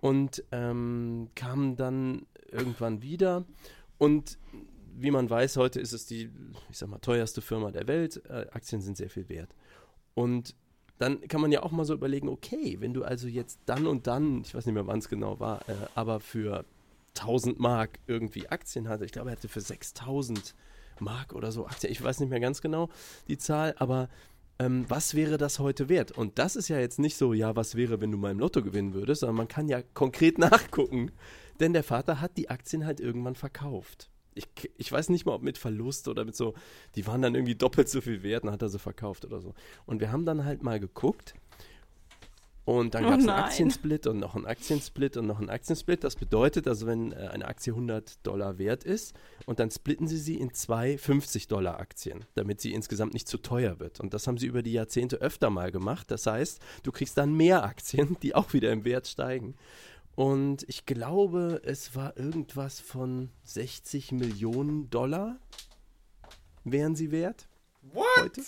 [0.01, 3.45] Und ähm, kamen dann irgendwann wieder.
[3.99, 4.39] Und
[4.97, 6.31] wie man weiß, heute ist es die,
[6.71, 8.23] ich sag mal, teuerste Firma der Welt.
[8.29, 9.55] Äh, Aktien sind sehr viel wert.
[10.15, 10.55] Und
[10.99, 14.07] dann kann man ja auch mal so überlegen, okay, wenn du also jetzt dann und
[14.07, 16.65] dann, ich weiß nicht mehr, wann es genau war, äh, aber für
[17.17, 20.55] 1000 Mark irgendwie Aktien hatte, ich glaube, er hatte für 6000
[21.01, 22.89] Mark oder so Aktien, ich weiß nicht mehr ganz genau
[23.29, 24.09] die Zahl, aber
[24.59, 26.13] ähm, was wäre das heute wert?
[26.13, 28.63] Und das ist ja jetzt nicht so, ja, was wäre, wenn du mal im Lotto
[28.63, 31.11] gewinnen würdest, sondern man kann ja konkret nachgucken,
[31.61, 34.11] denn der Vater hat die Aktien halt irgendwann verkauft.
[34.35, 36.55] Ich, ich weiß nicht mal, ob mit Verlust oder mit so,
[36.97, 39.55] die waren dann irgendwie doppelt so viel wert und hat er sie verkauft oder so.
[39.87, 41.35] Und wir haben dann halt mal geguckt
[42.65, 43.39] und dann Oh gab es einen.
[43.39, 46.03] Aktiensplit und noch einen Aktiensplit und noch einen Aktiensplit.
[46.03, 50.17] Das bedeutet, also wenn äh, eine Aktie 100 Dollar wert ist und dann splitten sie
[50.17, 54.01] sie in zwei 50 Dollar Aktien, damit sie insgesamt nicht zu teuer wird.
[54.01, 56.11] Und das haben sie über die Jahrzehnte öfter mal gemacht.
[56.11, 59.57] Das heißt, du kriegst dann mehr Aktien, die auch wieder im Wert steigen.
[60.15, 65.39] Und ich glaube, es war irgendwas von 60 Millionen Dollar
[66.65, 67.47] wären sie wert.
[67.83, 68.07] What?
[68.19, 68.43] Heute.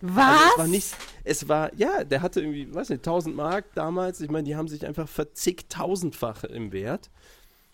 [0.00, 0.16] Was?
[0.16, 4.20] Also es war nicht, es war, ja, der hatte irgendwie, weiß nicht, 1000 Mark damals.
[4.20, 7.10] Ich meine, die haben sich einfach verzigtausendfach im Wert.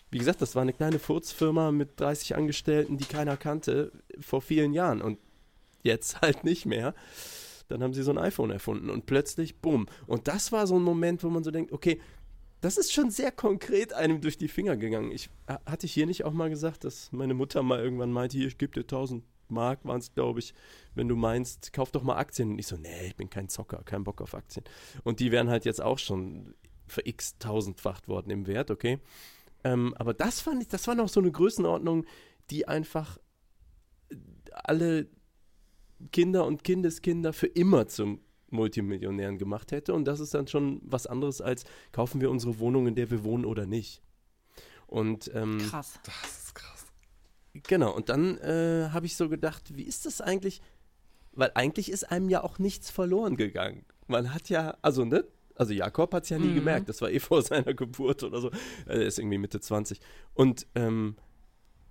[0.09, 4.73] Wie gesagt, das war eine kleine Furzfirma mit 30 Angestellten, die keiner kannte, vor vielen
[4.73, 5.01] Jahren.
[5.01, 5.19] Und
[5.83, 6.95] jetzt halt nicht mehr.
[7.67, 9.87] Dann haben sie so ein iPhone erfunden und plötzlich, bumm.
[10.05, 11.99] Und das war so ein Moment, wo man so denkt, okay,
[12.61, 15.11] das ist schon sehr konkret einem durch die Finger gegangen.
[15.11, 18.37] Ich, ha- hatte ich hier nicht auch mal gesagt, dass meine Mutter mal irgendwann meinte,
[18.37, 20.53] hier, ich gebe dir 1000 Mark, waren es, glaube ich,
[20.95, 22.51] wenn du meinst, kauf doch mal Aktien.
[22.51, 24.65] Und ich so, nee, ich bin kein Zocker, kein Bock auf Aktien.
[25.03, 26.55] Und die wären halt jetzt auch schon
[26.87, 28.99] für x tausendfacht worden im Wert, okay.
[29.63, 32.05] Ähm, aber das fand ich, das war noch so eine Größenordnung,
[32.49, 33.17] die einfach
[34.09, 34.15] äh,
[34.51, 35.07] alle
[36.11, 38.19] Kinder und Kindeskinder für immer zum
[38.55, 39.93] Multimillionären gemacht hätte.
[39.93, 43.23] Und das ist dann schon was anderes als kaufen wir unsere Wohnung, in der wir
[43.23, 44.01] wohnen oder nicht.
[44.87, 45.99] Und ähm, Krass.
[46.03, 46.85] Das ist krass.
[47.67, 50.61] Genau, und dann äh, habe ich so gedacht, wie ist das eigentlich?
[51.33, 53.85] Weil eigentlich ist einem ja auch nichts verloren gegangen.
[54.07, 56.55] Man hat ja, also ne, also Jakob hat es ja nie Mhm.
[56.55, 58.51] gemerkt, das war eh vor seiner Geburt oder so.
[58.85, 59.99] Er ist irgendwie Mitte 20.
[60.33, 61.15] Und ähm,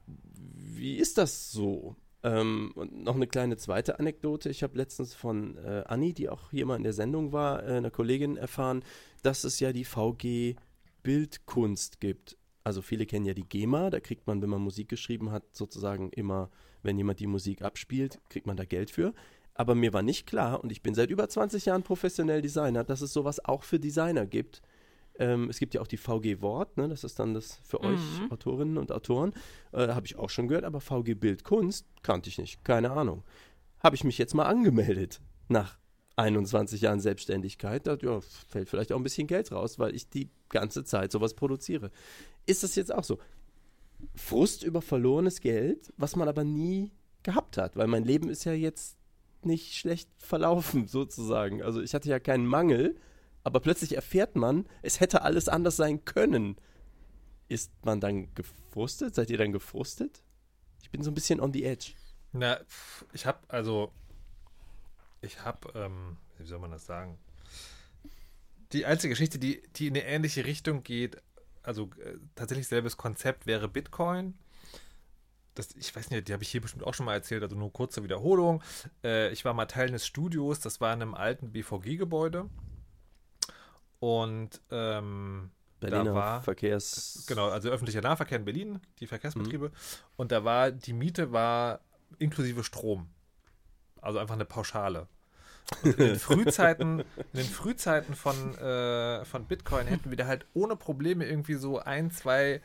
[0.07, 1.97] wie ist das so?
[2.25, 4.49] Ähm, und noch eine kleine zweite Anekdote.
[4.49, 7.77] Ich habe letztens von äh, Anni, die auch hier mal in der Sendung war, äh,
[7.77, 8.83] einer Kollegin erfahren,
[9.23, 10.57] dass es ja die VG
[11.03, 12.39] Bildkunst gibt.
[12.65, 16.09] Also viele kennen ja die GEMA, da kriegt man, wenn man Musik geschrieben hat, sozusagen
[16.11, 16.51] immer,
[16.83, 19.13] wenn jemand die Musik abspielt, kriegt man da Geld für.
[19.53, 23.03] Aber mir war nicht klar, und ich bin seit über 20 Jahren professionell Designer, dass
[23.03, 24.63] es sowas auch für Designer gibt.
[25.19, 26.89] Ähm, es gibt ja auch die VG Wort, ne?
[26.89, 28.01] das ist dann das für euch
[28.31, 29.33] Autorinnen und Autoren.
[29.73, 33.23] Äh, Habe ich auch schon gehört, aber VG Bildkunst kannte ich nicht, keine Ahnung.
[33.81, 35.79] Habe ich mich jetzt mal angemeldet nach
[36.17, 37.87] 21 Jahren Selbstständigkeit.
[37.87, 41.35] Da ja, fällt vielleicht auch ein bisschen Geld raus, weil ich die ganze Zeit sowas
[41.35, 41.91] produziere.
[42.47, 43.19] Ist das jetzt auch so?
[44.15, 48.53] Frust über verlorenes Geld, was man aber nie gehabt hat, weil mein Leben ist ja
[48.53, 48.99] jetzt
[49.43, 51.63] nicht schlecht verlaufen, sozusagen.
[51.63, 52.97] Also ich hatte ja keinen Mangel,
[53.45, 56.57] aber plötzlich erfährt man, es hätte alles anders sein können.
[57.47, 59.15] Ist man dann gefrustet?
[59.15, 60.23] Seid ihr dann gefrustet?
[60.83, 61.93] Ich bin so ein bisschen on the edge.
[62.33, 62.59] Na,
[63.13, 63.93] ich habe also,
[65.21, 67.19] ich habe, ähm, wie soll man das sagen?
[68.73, 71.23] Die einzige Geschichte, die, die in eine ähnliche Richtung geht,
[71.63, 74.35] also äh, tatsächlich selbes Konzept wäre Bitcoin.
[75.55, 77.73] Das, ich weiß nicht, die habe ich hier bestimmt auch schon mal erzählt, also nur
[77.73, 78.63] kurze Wiederholung.
[79.05, 82.49] Äh, ich war mal Teil eines Studios, das war in einem alten BVG-Gebäude.
[84.05, 87.25] Und ähm, Berliner da war, Verkehrs...
[87.27, 89.73] Genau, also öffentlicher Nahverkehr in Berlin, die Verkehrsbetriebe.
[90.17, 91.81] Und da war, die Miete war
[92.19, 93.09] inklusive Strom.
[94.03, 95.09] Also einfach eine Pauschale.
[95.83, 100.45] Und in den Frühzeiten, in den Frühzeiten von, äh, von Bitcoin hätten wir da halt
[100.53, 102.61] ohne Probleme irgendwie so ein, zwei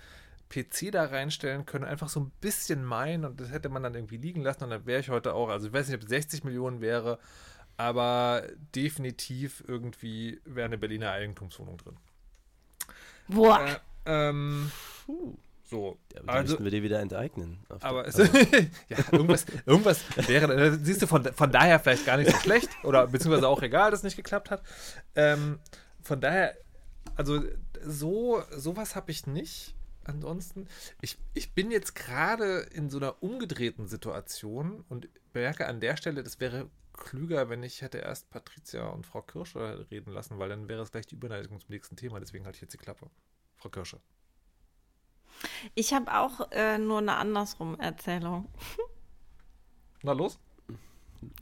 [0.49, 4.17] PC da reinstellen können, einfach so ein bisschen meinen und das hätte man dann irgendwie
[4.17, 6.43] liegen lassen und dann wäre ich heute auch, also ich weiß nicht, ob es 60
[6.43, 7.17] Millionen wäre,
[7.79, 8.43] aber
[8.75, 11.95] definitiv irgendwie wäre eine Berliner Eigentumswohnung drin.
[13.29, 13.79] Boah.
[14.05, 14.69] Äh, ähm,
[15.63, 15.97] so.
[16.13, 17.59] Ja, aber die also, müssten wir dir wieder enteignen.
[17.79, 18.17] Aber es,
[18.89, 22.69] ja, irgendwas, irgendwas wäre, äh, siehst du, von, von daher vielleicht gar nicht so schlecht
[22.83, 24.61] oder beziehungsweise auch egal, dass es nicht geklappt hat.
[25.15, 25.59] Ähm,
[26.01, 26.57] von daher,
[27.15, 27.41] also
[27.81, 29.73] so, sowas habe ich nicht.
[30.03, 30.67] Ansonsten,
[30.99, 36.23] ich, ich bin jetzt gerade in so einer umgedrehten Situation und merke an der Stelle,
[36.23, 40.67] das wäre klüger, wenn ich hätte erst Patricia und Frau Kirsche reden lassen, weil dann
[40.67, 42.19] wäre es gleich die Überleitung zum nächsten Thema.
[42.19, 43.09] Deswegen halte ich jetzt die Klappe.
[43.57, 43.99] Frau Kirsche.
[45.75, 48.47] Ich habe auch äh, nur eine andersrum Erzählung.
[50.03, 50.39] Na los.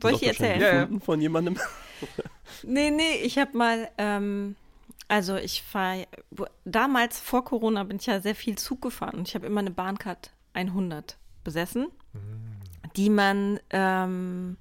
[0.01, 0.61] Soll ich erzählen?
[0.61, 0.99] Ja, ja.
[0.99, 1.57] Von jemandem.
[2.63, 4.55] Nee, nee, ich habe mal, ähm,
[5.07, 6.07] also ich fahre,
[6.63, 9.71] damals vor Corona bin ich ja sehr viel Zug gefahren und ich habe immer eine
[9.71, 11.87] Bahncard 100 besessen,
[12.95, 14.57] die man ähm,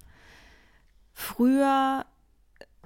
[1.17, 2.05] früher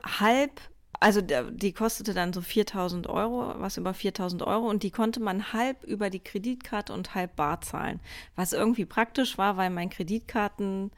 [0.05, 0.61] halb,
[1.01, 5.51] also die kostete dann so 4000 Euro, was über 4000 Euro und die konnte man
[5.51, 7.99] halb über die Kreditkarte und halb bar zahlen,
[8.37, 10.91] was irgendwie praktisch war, weil mein Kreditkarten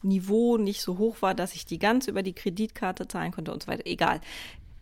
[0.00, 3.62] Niveau nicht so hoch war, dass ich die ganz über die Kreditkarte zahlen konnte und
[3.62, 3.86] so weiter.
[3.86, 4.22] Egal.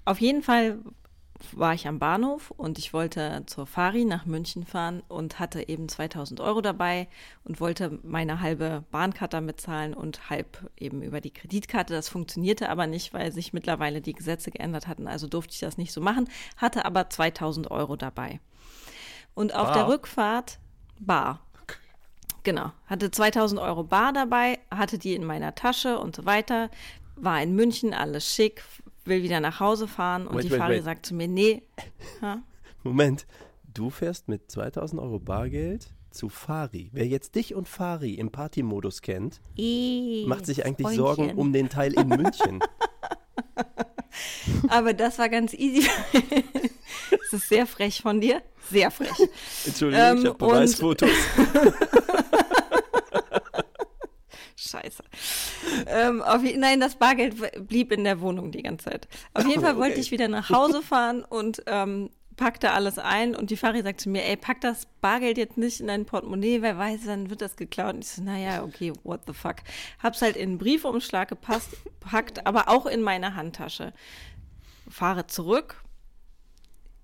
[0.05, 0.79] Auf jeden Fall
[1.53, 5.88] war ich am Bahnhof und ich wollte zur Fari nach München fahren und hatte eben
[5.88, 7.09] 2000 Euro dabei
[7.44, 11.94] und wollte meine halbe Bahnkarte damit zahlen und halb eben über die Kreditkarte.
[11.94, 15.09] Das funktionierte aber nicht, weil sich mittlerweile die Gesetze geändert hatten.
[15.09, 18.40] Also durfte ich das nicht so machen, hatte aber 2000 Euro dabei.
[19.35, 19.74] Und auf Bar?
[19.74, 20.59] der Rückfahrt
[20.98, 21.40] bar.
[22.42, 26.70] Genau, hatte 2000 Euro bar dabei, hatte die in meiner Tasche und so weiter,
[27.16, 28.62] war in München, alles schick,
[29.11, 30.85] will wieder nach Hause fahren und Wait, die wait, Fahrerin wait.
[30.85, 31.62] sagt zu mir, nee,
[32.23, 32.38] ha?
[32.83, 33.27] Moment,
[33.75, 36.88] du fährst mit 2000 Euro Bargeld zu Fari.
[36.92, 41.05] Wer jetzt dich und Fari im Partymodus kennt, Eh, macht sich eigentlich Freundchen.
[41.05, 42.61] Sorgen um den Teil in München.
[44.68, 45.88] Aber das war ganz easy.
[47.11, 49.11] das ist sehr frech von dir, sehr frech.
[49.66, 51.09] Entschuldigung, Ähm, ich habe Beweisfotos.
[54.61, 55.03] Scheiße.
[55.87, 59.09] Ähm, auf, nein, das Bargeld blieb in der Wohnung die ganze Zeit.
[59.33, 60.01] Auf jeden Fall wollte okay.
[60.01, 64.11] ich wieder nach Hause fahren und ähm, packte alles ein und die Fahrerin sagt zu
[64.11, 67.57] mir, ey, pack das Bargeld jetzt nicht in dein Portemonnaie, wer weiß, dann wird das
[67.57, 67.94] geklaut.
[67.94, 69.57] Und ich so, naja, okay, what the fuck.
[70.03, 71.70] Hab's halt in einen Briefumschlag gepasst,
[72.01, 73.92] packt, aber auch in meine Handtasche.
[74.88, 75.83] Fahre zurück,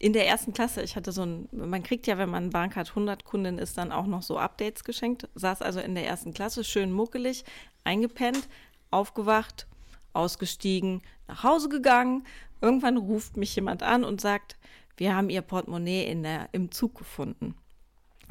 [0.07, 3.25] in der ersten Klasse, ich hatte so ein, man kriegt ja, wenn man Bahncard 100
[3.25, 5.29] Kundin ist, dann auch noch so Updates geschenkt.
[5.35, 7.45] Saß also in der ersten Klasse, schön muckelig,
[7.83, 8.49] eingepennt,
[8.93, 9.67] aufgewacht,
[10.13, 12.23] ausgestiegen, nach Hause gegangen.
[12.61, 14.57] Irgendwann ruft mich jemand an und sagt,
[14.97, 17.57] wir haben ihr Portemonnaie in der, im Zug gefunden.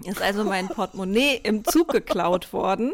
[0.05, 2.93] Ist also mein Portemonnaie im Zug geklaut worden,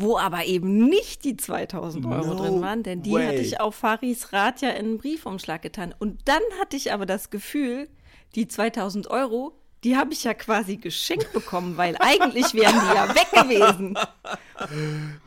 [0.00, 3.26] wo aber eben nicht die 2000 Euro No drin waren, denn die way.
[3.26, 5.94] hatte ich auf Faris Rat ja in einen Briefumschlag getan.
[5.98, 7.88] Und dann hatte ich aber das Gefühl,
[8.34, 9.52] die 2000 Euro,
[9.84, 13.98] die habe ich ja quasi geschenkt bekommen, weil eigentlich wären die ja weg gewesen.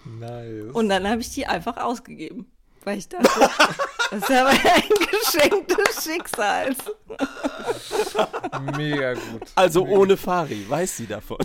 [0.06, 0.74] Nice.
[0.74, 2.46] Und dann habe ich die einfach ausgegeben.
[2.86, 3.30] Weil ich dachte,
[4.12, 6.78] das ist aber ein Geschenk des Schicksals.
[8.76, 9.44] Mega gut.
[9.56, 11.38] Also ohne Fari, weiß sie davon.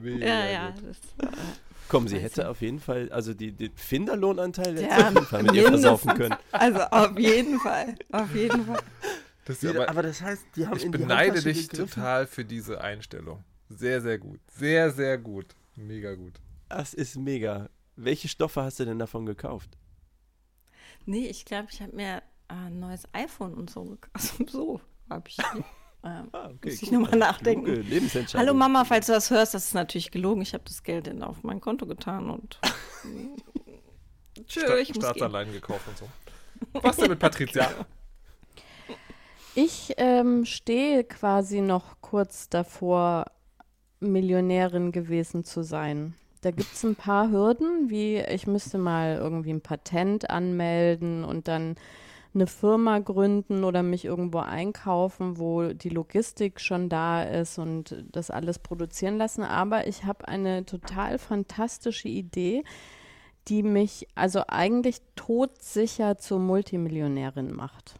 [0.00, 0.70] Mega Ja, ja.
[0.70, 0.82] gut.
[1.18, 1.32] Das, äh,
[1.94, 5.26] Komm, sie hätte auf jeden Fall, also die, den Finderlohnanteil hätte sie Ja, auf jeden
[5.26, 6.36] Fall mit ihr versaufen können.
[6.52, 7.94] also auf jeden Fall.
[8.10, 8.82] Auf jeden Fall.
[9.44, 13.44] Das ist aber, das heißt, die haben ich beneide dich total für diese Einstellung.
[13.68, 14.40] Sehr, sehr gut.
[14.50, 15.54] Sehr, sehr gut.
[15.76, 16.40] Mega gut.
[16.68, 17.68] Das ist mega.
[17.96, 19.70] Welche Stoffe hast du denn davon gekauft?
[21.06, 22.16] Nee, ich glaube, ich habe mir
[22.48, 24.10] äh, ein neues iPhone und so gekauft.
[24.40, 24.80] Also, so
[25.10, 25.36] habe ich.
[26.04, 27.64] Ähm, Ah, Muss ich nochmal nachdenken.
[27.64, 28.46] Kluge Lebensentscheidung.
[28.46, 30.42] Hallo Mama, falls du das hörst, das ist natürlich gelogen.
[30.42, 32.60] Ich habe das Geld in, auf mein Konto getan und.
[34.46, 35.02] Tschö, Sta ich muss gehen.
[35.02, 36.08] Staatsanleihen gekauft und so.
[36.82, 37.70] Was denn mit Patricia?
[39.56, 43.26] Ich ähm, stehe quasi noch kurz davor,
[44.00, 46.14] Millionärin gewesen zu sein.
[46.40, 51.46] Da gibt es ein paar Hürden, wie ich müsste mal irgendwie ein Patent anmelden und
[51.46, 51.76] dann
[52.34, 58.30] eine Firma gründen oder mich irgendwo einkaufen, wo die Logistik schon da ist und das
[58.30, 59.42] alles produzieren lassen.
[59.42, 62.64] Aber ich habe eine total fantastische Idee,
[63.48, 67.94] die mich also eigentlich todsicher zur Multimillionärin macht.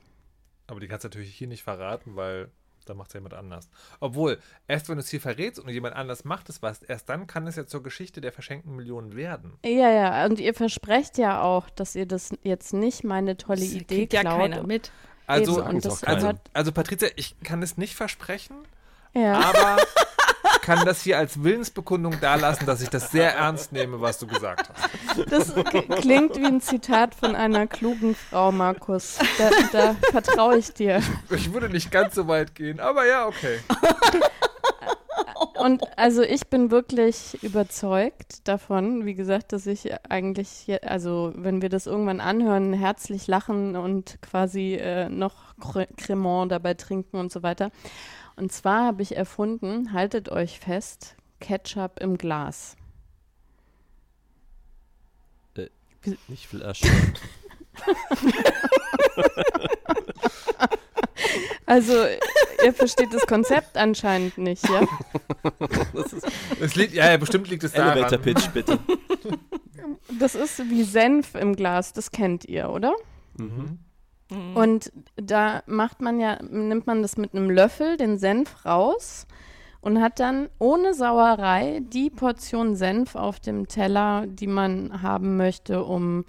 [0.66, 2.50] Aber die kannst du natürlich hier nicht verraten, weil
[2.88, 3.68] dann macht es jemand anders.
[4.00, 7.26] Obwohl, erst wenn du es hier verrätst und jemand anders macht es was, erst dann
[7.26, 9.58] kann es ja zur Geschichte der verschenkten Millionen werden.
[9.64, 13.72] Ja, ja, und ihr versprecht ja auch, dass ihr das jetzt nicht meine tolle Das
[13.72, 14.40] Idee kriegt ja klaut.
[14.40, 14.90] keiner mit.
[15.26, 18.56] Also, Eben, also, gehört, also Patricia, ich kann es nicht versprechen,
[19.14, 19.40] ja.
[19.40, 19.78] aber
[20.64, 24.70] kann das hier als Willensbekundung dalassen, dass ich das sehr ernst nehme, was du gesagt
[24.74, 25.30] hast.
[25.30, 25.52] Das
[26.00, 29.18] klingt wie ein Zitat von einer klugen Frau, Markus.
[29.38, 31.00] Da, da vertraue ich dir.
[31.30, 33.58] Ich würde nicht ganz so weit gehen, aber ja, okay.
[35.56, 41.62] Und also ich bin wirklich überzeugt davon, wie gesagt, dass ich eigentlich, je- also wenn
[41.62, 47.30] wir das irgendwann anhören, herzlich lachen und quasi äh, noch Cre- Cremant dabei trinken und
[47.30, 47.70] so weiter.
[48.36, 52.76] Und zwar habe ich erfunden, haltet euch fest, Ketchup im Glas.
[56.28, 56.86] Nicht Flasche.
[61.66, 61.94] Also
[62.64, 64.86] ihr versteht das Konzept anscheinend nicht, ja?
[65.94, 66.26] Das ist
[66.60, 68.22] Es liegt, ja, ja, bestimmt liegt es Elevator daran.
[68.22, 68.78] Pitch, bitte.
[70.18, 72.92] Das ist wie Senf im Glas, das kennt ihr, oder?
[73.38, 73.78] Mhm.
[74.54, 79.26] Und da macht man ja, nimmt man das mit einem Löffel, den Senf raus
[79.80, 85.84] und hat dann ohne Sauerei die Portion Senf auf dem Teller, die man haben möchte,
[85.84, 86.24] um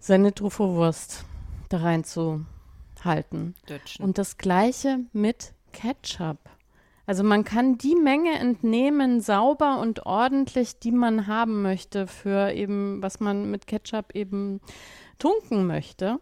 [0.00, 1.24] seine Truffowurst
[1.68, 3.54] da reinzuhalten.
[4.00, 6.38] Und das gleiche mit Ketchup.
[7.06, 13.00] Also man kann die Menge entnehmen, sauber und ordentlich, die man haben möchte für eben,
[13.00, 14.60] was man mit Ketchup eben
[15.20, 16.18] tunken möchte,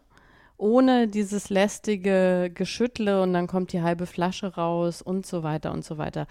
[0.56, 5.84] ohne dieses lästige Geschüttle und dann kommt die halbe Flasche raus und so weiter und
[5.84, 6.26] so weiter.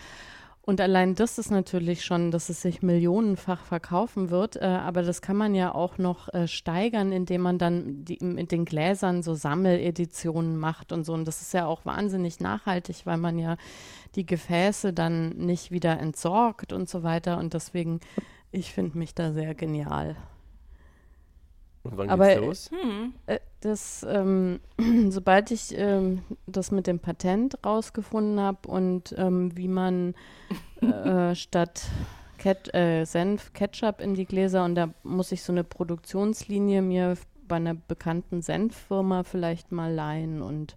[0.66, 5.22] Und allein das ist natürlich schon, dass es sich millionenfach verkaufen wird, äh, aber das
[5.22, 9.34] kann man ja auch noch äh, steigern, indem man dann die, mit den Gläsern so
[9.34, 11.14] Sammeleditionen macht und so.
[11.14, 13.58] Und das ist ja auch wahnsinnig nachhaltig, weil man ja
[14.16, 17.40] die Gefäße dann nicht wieder entsorgt und so weiter.
[17.40, 18.00] Und deswegen,
[18.54, 20.16] ich finde mich da sehr genial.
[21.84, 22.72] Und wann Aber- geht's los?
[22.72, 23.14] Hm.
[23.64, 24.60] Äh, Das, ähm,
[25.10, 30.16] sobald ich ähm, das mit dem Patent rausgefunden habe und ähm, wie man
[30.82, 31.84] äh, statt
[32.38, 37.16] Ket äh, Senf Ketchup in die Gläser und da muss ich so eine Produktionslinie mir
[37.48, 40.76] bei einer bekannten Senffirma vielleicht mal leihen und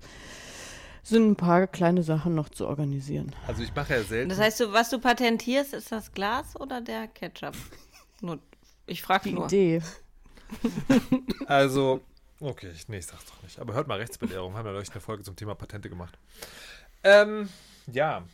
[1.03, 3.35] sind ein paar kleine Sachen noch zu organisieren.
[3.47, 4.29] Also ich mache ja selten.
[4.29, 7.55] Das heißt, du, was du patentierst, ist das Glas oder der Ketchup?
[8.21, 8.39] Nur,
[8.87, 9.47] ich frage Die nur.
[9.47, 9.83] Idee.
[11.47, 12.01] Also,
[12.41, 13.59] okay, ich, nee, ich sag's doch nicht.
[13.59, 14.55] Aber hört mal Rechtsbelehrung.
[14.55, 16.19] Haben wir euch eine Folge zum Thema Patente gemacht.
[17.05, 17.49] Ähm,
[17.87, 18.25] ja.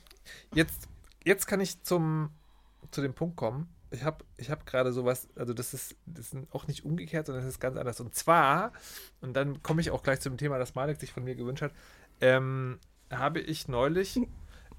[0.54, 0.88] Jetzt,
[1.24, 2.30] jetzt kann ich zum,
[2.90, 3.68] zu dem Punkt kommen.
[3.90, 7.44] Ich habe ich hab gerade sowas, also das ist, das ist auch nicht umgekehrt, sondern
[7.44, 8.00] das ist ganz anders.
[8.00, 8.72] Und zwar,
[9.20, 11.72] und dann komme ich auch gleich zum Thema, das Malek sich von mir gewünscht hat,
[12.22, 12.78] ähm,
[13.10, 14.18] habe ich neulich,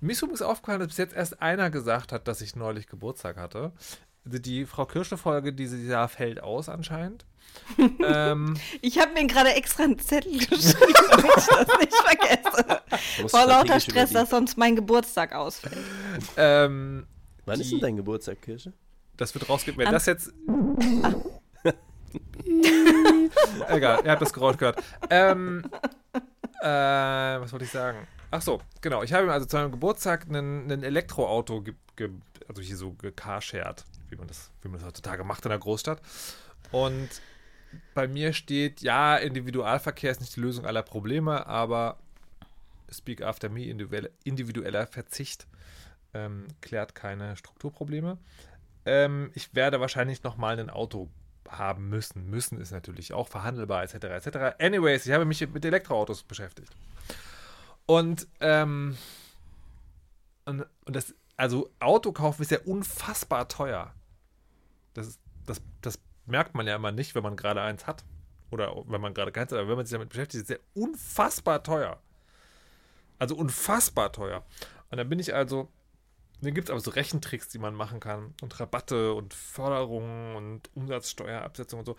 [0.02, 3.38] mir ist übrigens aufgefallen, dass bis jetzt erst einer gesagt hat, dass ich neulich Geburtstag
[3.38, 3.72] hatte.
[4.26, 7.26] Also die Frau Kirsche-Folge dieses Jahr fällt aus anscheinend.
[8.04, 12.82] ähm, Ich habe mir gerade extra einen Zettel geschrieben, damit ich das nicht vergesse.
[13.28, 15.78] Vor lauter Stress, dass sonst mein Geburtstag ausfällt.
[16.38, 17.06] ähm,
[17.46, 18.74] Wann ist die- denn dein Geburtstag, Kirsche?
[19.18, 19.80] Das wird rausgegeben.
[19.82, 20.32] Wenn Am- das jetzt.
[23.70, 24.82] Egal, ihr habt das Geräusch gehört.
[25.10, 25.64] Ähm,
[26.62, 28.08] äh, was wollte ich sagen?
[28.32, 29.04] Ach so, genau.
[29.04, 32.10] Ich habe ihm also zu meinem Geburtstag ein ein Elektroauto, ge ge
[32.48, 36.02] also hier so gecarshared, wie man das, wie man das heutzutage macht in der Großstadt.
[36.72, 37.10] Und
[37.94, 41.98] bei mir steht, ja, Individualverkehr ist nicht die Lösung aller Probleme, aber
[42.92, 45.48] Speak After Me, individueller, Verzicht
[46.14, 48.18] ähm, klärt keine Strukturprobleme.
[48.86, 51.10] Ähm, ich werde wahrscheinlich nochmal ein Auto
[51.50, 52.30] haben müssen.
[52.30, 53.96] Müssen ist natürlich auch verhandelbar, etc.
[54.06, 54.56] etc.
[54.60, 56.72] Anyways, ich habe mich mit Elektroautos beschäftigt.
[57.86, 58.98] Und, ähm,
[60.46, 63.94] und, und das, also Autokauf ist ja unfassbar teuer.
[64.94, 68.04] Das, das, das merkt man ja immer nicht, wenn man gerade eins hat.
[68.52, 70.64] Oder wenn man gerade keins hat, aber wenn man sich damit beschäftigt, ist es ja
[70.82, 72.00] unfassbar teuer.
[73.18, 74.46] Also unfassbar teuer.
[74.92, 75.70] Und dann bin ich also
[76.44, 80.70] dann gibt es aber so Rechentricks, die man machen kann und Rabatte und Förderungen und
[80.76, 81.96] Umsatzsteuerabsetzung und so.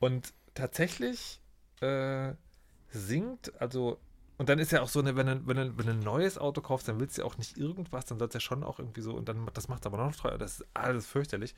[0.00, 1.40] Und tatsächlich
[1.80, 2.32] äh,
[2.90, 3.98] sinkt, also,
[4.42, 6.36] und dann ist ja auch so, eine, wenn, du, wenn, du, wenn du ein neues
[6.36, 8.80] Auto kaufst, dann willst du ja auch nicht irgendwas, dann soll es ja schon auch
[8.80, 11.54] irgendwie so, und dann das macht es aber noch teuer, das ist alles fürchterlich.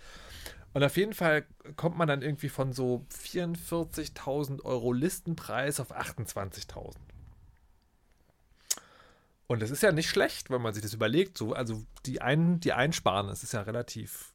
[0.74, 6.92] Und auf jeden Fall kommt man dann irgendwie von so 44.000 Euro Listenpreis auf 28.000.
[9.46, 11.38] Und das ist ja nicht schlecht, wenn man sich das überlegt.
[11.38, 14.34] So, also die, ein, die einsparen, das ist ja relativ.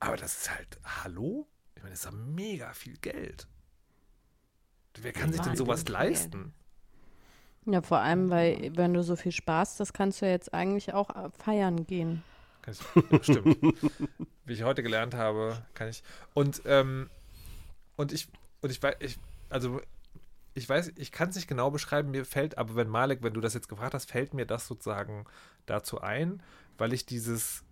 [0.00, 1.48] Aber das ist halt, hallo?
[1.76, 3.48] Ich meine, das ist ja mega viel Geld.
[5.00, 6.52] Wer kann sich denn sowas leisten?
[7.66, 10.94] Ja, vor allem, weil wenn du so viel Spaß, das kannst du ja jetzt eigentlich
[10.94, 12.22] auch äh, feiern gehen.
[13.22, 13.58] Stimmt.
[14.44, 16.02] Wie ich heute gelernt habe, kann ich.
[16.34, 17.10] Und, ähm,
[17.96, 18.28] und ich,
[18.60, 19.18] und ich weiß, ich,
[19.50, 19.80] also
[20.54, 23.40] ich weiß, ich kann es nicht genau beschreiben, mir fällt, aber wenn Malek, wenn du
[23.40, 25.24] das jetzt gefragt hast, fällt mir das sozusagen
[25.66, 26.42] dazu ein,
[26.78, 27.64] weil ich dieses,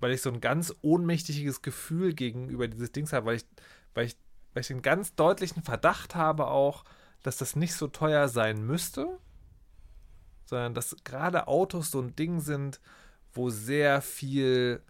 [0.00, 3.46] weil ich so ein ganz ohnmächtiges Gefühl gegenüber dieses Dings habe, weil ich,
[3.94, 4.16] weil ich,
[4.54, 6.84] weil ich einen ganz deutlichen Verdacht habe auch,
[7.22, 9.18] dass das nicht so teuer sein müsste,
[10.44, 12.80] sondern dass gerade Autos so ein Ding sind,
[13.32, 14.82] wo sehr viel,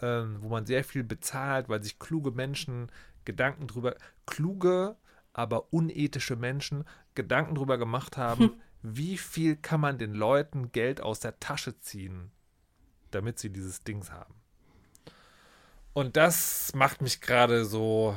[0.00, 2.90] ähm, wo man sehr viel bezahlt, weil sich kluge Menschen
[3.24, 4.96] Gedanken drüber, kluge,
[5.32, 8.54] aber unethische Menschen Gedanken drüber gemacht haben, hm.
[8.82, 12.32] wie viel kann man den Leuten Geld aus der Tasche ziehen,
[13.10, 14.34] damit sie dieses Dings haben.
[15.92, 18.16] Und das macht mich gerade so.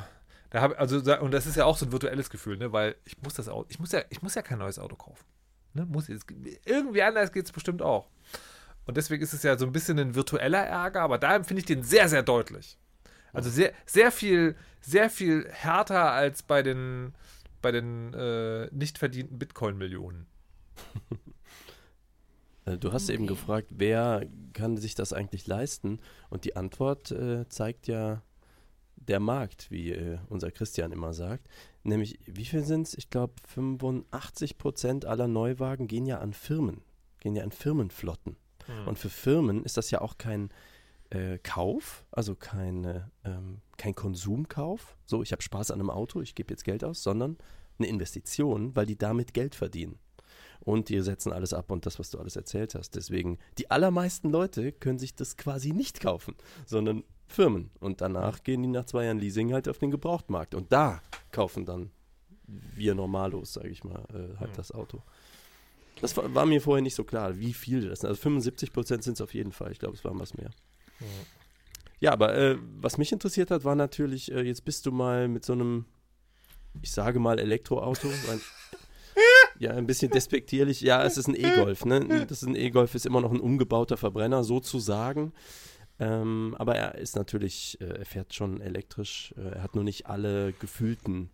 [0.56, 2.72] Da hab, also, und das ist ja auch so ein virtuelles Gefühl, ne?
[2.72, 5.26] Weil ich muss das Auto, ich muss ja, ich muss ja kein neues Auto kaufen.
[5.74, 5.86] Ne?
[5.86, 8.10] Muss, irgendwie anders geht es bestimmt auch.
[8.86, 11.66] Und deswegen ist es ja so ein bisschen ein virtueller Ärger, aber da empfinde ich
[11.66, 12.78] den sehr, sehr deutlich.
[13.34, 17.14] Also sehr, sehr viel, sehr viel härter als bei den,
[17.62, 20.26] bei den äh, nicht verdienten Bitcoin-Millionen.
[22.68, 23.14] Äh, du hast okay.
[23.14, 26.00] eben gefragt, wer kann sich das eigentlich leisten?
[26.32, 28.24] Und die Antwort äh, zeigt ja
[29.08, 31.48] der Markt, wie äh, unser Christian immer sagt.
[31.84, 32.98] Nämlich, wie viel sind es?
[32.98, 36.82] Ich glaube, 85 Prozent aller Neuwagen gehen ja an Firmen,
[37.20, 38.38] gehen ja an Firmenflotten.
[38.66, 38.88] Hm.
[38.88, 40.50] Und für Firmen ist das ja auch kein
[41.12, 44.98] äh, Kauf, also keine, ähm, kein Konsumkauf.
[45.06, 47.38] So, ich habe Spaß an einem Auto, ich gebe jetzt Geld aus, sondern
[47.78, 50.00] eine Investition, weil die damit Geld verdienen.
[50.62, 52.96] Und die setzen alles ab und das, was du alles erzählt hast.
[52.96, 56.36] Deswegen, die allermeisten Leute können sich das quasi nicht kaufen,
[56.66, 57.72] sondern Firmen.
[57.80, 60.56] Und danach gehen die nach zwei Jahren Leasing halt auf den Gebrauchtmarkt.
[60.56, 61.02] Und da
[61.32, 61.92] kaufen dann
[62.48, 64.58] wir Normalos, sage ich mal, äh, halt ja.
[64.58, 65.02] das Auto.
[66.02, 68.10] Das war, war, mir vorher nicht so klar, wie viel das sind.
[68.10, 69.72] Also 75 Prozent sind es auf jeden Fall.
[69.72, 70.52] Ich glaube, es waren was mehr.
[71.00, 71.08] Ja,
[72.00, 75.46] ja aber äh, was mich interessiert hat, war natürlich, äh, jetzt bist du mal mit
[75.46, 75.86] so einem,
[76.82, 78.08] ich sage mal, Elektroauto.
[78.08, 78.42] Ein,
[79.60, 80.82] ja, ein bisschen despektierlich.
[80.82, 81.86] Ja, es ist ein E-Golf.
[81.86, 82.26] Ne?
[82.28, 85.34] Das ist ein E-Golf, ist immer noch ein umgebauter Verbrenner, sozusagen.
[86.00, 89.34] Ähm, aber er ist natürlich, äh, er fährt schon elektrisch.
[89.38, 91.30] Äh, er hat nur nicht alle gefühlten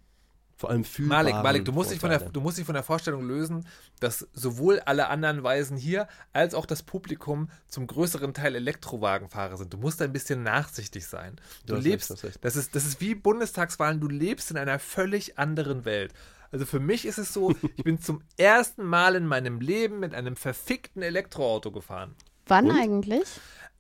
[0.62, 2.84] vor allem fühlbaren Malik, Malik, du musst, dich von der, du musst dich von der
[2.84, 3.68] Vorstellung lösen,
[4.00, 9.74] dass sowohl alle anderen Weisen hier als auch das Publikum zum größeren Teil Elektrowagenfahrer sind.
[9.74, 11.38] Du musst ein bisschen nachsichtig sein.
[11.66, 14.78] Du, du lebst, recht, das, das, ist, das ist wie Bundestagswahlen, du lebst in einer
[14.78, 16.14] völlig anderen Welt.
[16.52, 20.14] Also für mich ist es so, ich bin zum ersten Mal in meinem Leben mit
[20.14, 22.14] einem verfickten Elektroauto gefahren.
[22.46, 22.78] Wann Und?
[22.80, 23.28] eigentlich?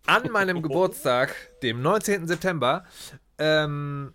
[0.06, 2.28] An meinem Geburtstag, dem 19.
[2.28, 2.86] September.
[3.38, 4.14] Ähm,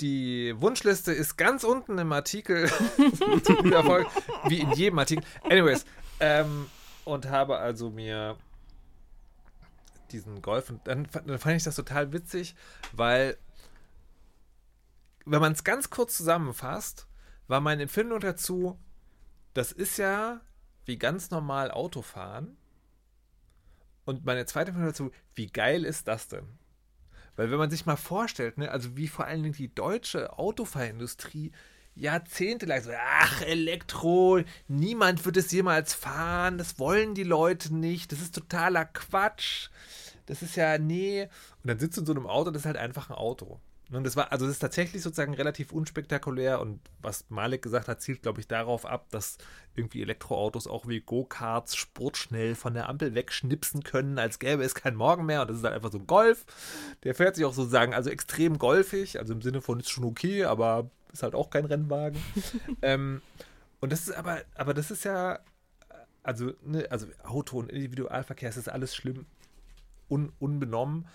[0.00, 2.68] die Wunschliste ist ganz unten im Artikel
[4.48, 5.24] wie in jedem Artikel.
[5.44, 5.84] Anyways,
[6.20, 6.66] ähm,
[7.04, 8.36] und habe also mir
[10.12, 12.54] diesen Golf und dann, dann fand ich das total witzig,
[12.92, 13.36] weil
[15.24, 17.06] wenn man es ganz kurz zusammenfasst,
[17.48, 18.78] war meine Empfindung dazu,
[19.54, 20.40] das ist ja
[20.84, 22.56] wie ganz normal Autofahren.
[24.06, 26.46] Und meine zweite Empfindung dazu, wie geil ist das denn?
[27.34, 31.52] Weil wenn man sich mal vorstellt, ne, also wie vor allen Dingen die deutsche Autofahrindustrie
[31.96, 38.20] jahrzehntelang so, ach, Elektro, niemand wird es jemals fahren, das wollen die Leute nicht, das
[38.20, 39.70] ist totaler Quatsch,
[40.26, 41.24] das ist ja, nee.
[41.62, 43.60] Und dann sitzt du in so einem Auto, das ist halt einfach ein Auto.
[43.92, 48.02] Und das war, also das ist tatsächlich sozusagen relativ unspektakulär und was Malik gesagt hat,
[48.02, 49.38] zielt, glaube ich, darauf ab, dass
[49.76, 54.96] irgendwie Elektroautos auch wie Go-Karts sportschnell von der Ampel wegschnipsen können, als gäbe es keinen
[54.96, 55.42] Morgen mehr.
[55.42, 56.46] Und das ist halt einfach so ein Golf.
[57.04, 60.44] Der fährt sich auch sozusagen, also extrem golfig, also im Sinne von ist schon okay,
[60.44, 62.20] aber ist halt auch kein Rennwagen.
[62.82, 63.22] ähm,
[63.80, 65.38] und das ist aber, aber das ist ja,
[66.24, 69.26] also, ne, also Auto und Individualverkehr, das ist alles schlimm,
[70.08, 71.06] un, unbenommen.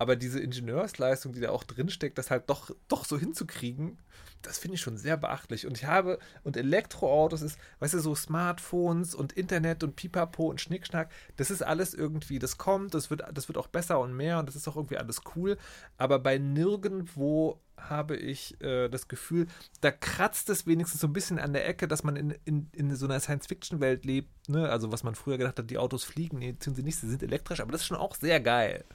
[0.00, 3.98] Aber diese Ingenieursleistung, die da auch drinsteckt, das halt doch, doch so hinzukriegen,
[4.40, 5.66] das finde ich schon sehr beachtlich.
[5.66, 10.58] Und ich habe, und Elektroautos ist, weißt du, so Smartphones und Internet und Pipapo und
[10.58, 14.38] Schnickschnack, das ist alles irgendwie, das kommt, das wird, das wird auch besser und mehr
[14.38, 15.58] und das ist auch irgendwie alles cool.
[15.98, 19.48] Aber bei nirgendwo habe ich äh, das Gefühl,
[19.82, 22.96] da kratzt es wenigstens so ein bisschen an der Ecke, dass man in, in, in
[22.96, 24.48] so einer Science-Fiction-Welt lebt.
[24.48, 24.70] Ne?
[24.70, 27.22] Also, was man früher gedacht hat, die Autos fliegen, nee, tun sie nicht, sie sind
[27.22, 28.86] elektrisch, aber das ist schon auch sehr geil.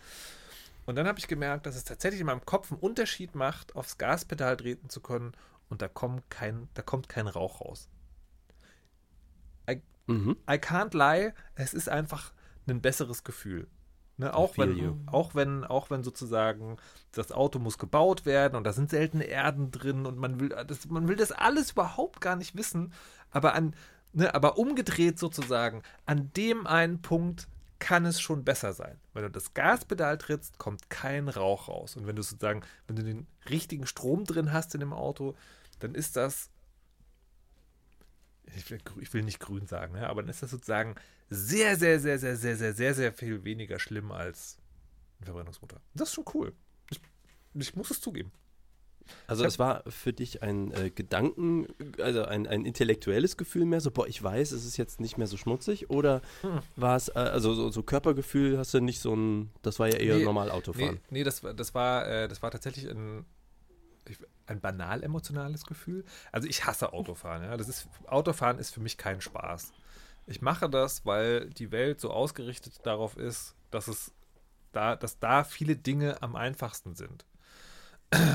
[0.85, 3.97] Und dann habe ich gemerkt, dass es tatsächlich in meinem Kopf einen Unterschied macht, aufs
[3.97, 5.33] Gaspedal treten zu können
[5.69, 7.89] und da, kommt kein, da kommt kein Rauch raus.
[9.69, 10.37] I, mhm.
[10.49, 12.33] I can't lie, es ist einfach
[12.67, 13.67] ein besseres Gefühl.
[14.17, 16.77] Ne, auch, wenn, auch, wenn, auch wenn sozusagen
[17.11, 20.87] das Auto muss gebaut werden und da sind seltene Erden drin und man will das,
[20.87, 22.93] man will das alles überhaupt gar nicht wissen,
[23.29, 23.75] aber an,
[24.15, 27.49] Ne, aber umgedreht sozusagen, an dem einen Punkt
[27.85, 28.99] kann es schon besser sein.
[29.13, 31.95] Wenn du das Gaspedal trittst, kommt kein Rauch raus.
[31.95, 35.35] Und wenn du sozusagen, wenn du den richtigen Strom drin hast in dem Auto,
[35.77, 36.49] dann ist das,
[38.55, 40.95] ich will, ich will nicht grün sagen, ne, aber dann ist das sozusagen
[41.29, 44.57] sehr, sehr, sehr, sehr, sehr, sehr, sehr, sehr viel weniger schlimm als
[45.19, 45.79] ein Verbrennungsmotor.
[45.93, 46.53] Das ist schon cool.
[46.89, 46.99] Ich,
[47.53, 48.31] ich muss es zugeben.
[49.27, 51.67] Also es war für dich ein äh, Gedanken,
[51.99, 55.27] also ein, ein intellektuelles Gefühl mehr, so, boah, ich weiß, es ist jetzt nicht mehr
[55.27, 56.59] so schmutzig, oder hm.
[56.75, 59.97] war es, äh, also so, so, Körpergefühl hast du nicht so ein, das war ja
[59.97, 60.95] eher nee, normal Autofahren.
[61.09, 63.25] Nee, nee das, das, war, äh, das war tatsächlich ein,
[64.47, 66.03] ein banal emotionales Gefühl.
[66.31, 67.57] Also ich hasse Autofahren, ja.
[67.57, 69.73] Das ist, Autofahren ist für mich kein Spaß.
[70.27, 74.11] Ich mache das, weil die Welt so ausgerichtet darauf ist, dass es
[74.71, 77.25] da, dass da viele Dinge am einfachsten sind.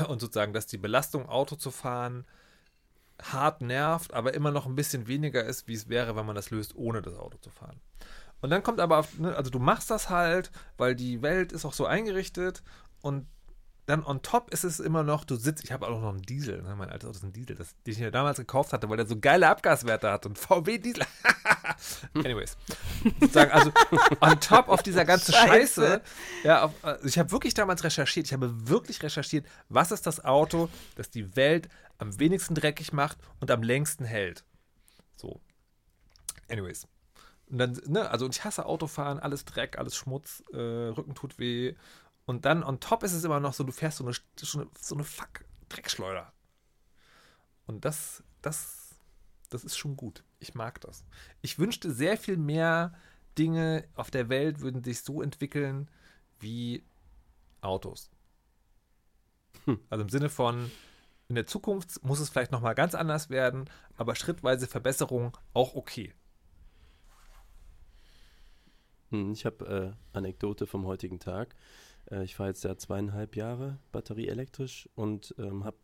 [0.07, 2.25] Und sozusagen, dass die Belastung, Auto zu fahren,
[3.21, 6.49] hart nervt, aber immer noch ein bisschen weniger ist, wie es wäre, wenn man das
[6.49, 7.79] löst, ohne das Auto zu fahren.
[8.41, 11.65] Und dann kommt aber, auf, ne, also du machst das halt, weil die Welt ist
[11.65, 12.63] auch so eingerichtet
[13.01, 13.27] und
[13.85, 16.61] dann on top ist es immer noch, du sitzt, ich habe auch noch einen Diesel,
[16.61, 18.97] ne, mein altes Auto ist ein Diesel, das, den ich mir damals gekauft hatte, weil
[18.97, 21.03] der so geile Abgaswerte hat und VW Diesel.
[22.13, 22.57] Anyways.
[23.31, 23.71] Sagen, also
[24.21, 26.01] on top auf dieser ganzen Scheiße, Scheiße
[26.43, 30.23] ja, auf, also ich habe wirklich damals recherchiert, ich habe wirklich recherchiert, was ist das
[30.23, 31.67] Auto, das die Welt
[31.97, 34.43] am wenigsten dreckig macht und am längsten hält.
[35.15, 35.41] So.
[36.49, 36.87] Anyways.
[37.47, 41.75] Und dann, ne, also ich hasse Autofahren, alles Dreck, alles Schmutz, äh, Rücken tut weh
[42.31, 44.15] und dann on top ist es immer noch so, du fährst so eine,
[44.79, 46.31] so eine fuck Dreckschleuder.
[47.67, 48.95] Und das, das,
[49.49, 50.23] das ist schon gut.
[50.39, 51.03] Ich mag das.
[51.41, 52.93] Ich wünschte, sehr viel mehr
[53.37, 55.91] Dinge auf der Welt würden sich so entwickeln
[56.39, 56.85] wie
[57.59, 58.09] Autos.
[59.65, 59.81] Hm.
[59.89, 60.71] Also im Sinne von,
[61.27, 66.13] in der Zukunft muss es vielleicht nochmal ganz anders werden, aber schrittweise Verbesserung auch okay.
[69.09, 71.55] Hm, ich habe äh, Anekdote vom heutigen Tag.
[72.11, 75.77] Äh, ich fahre jetzt ja zweieinhalb Jahre batterieelektrisch und ähm, habe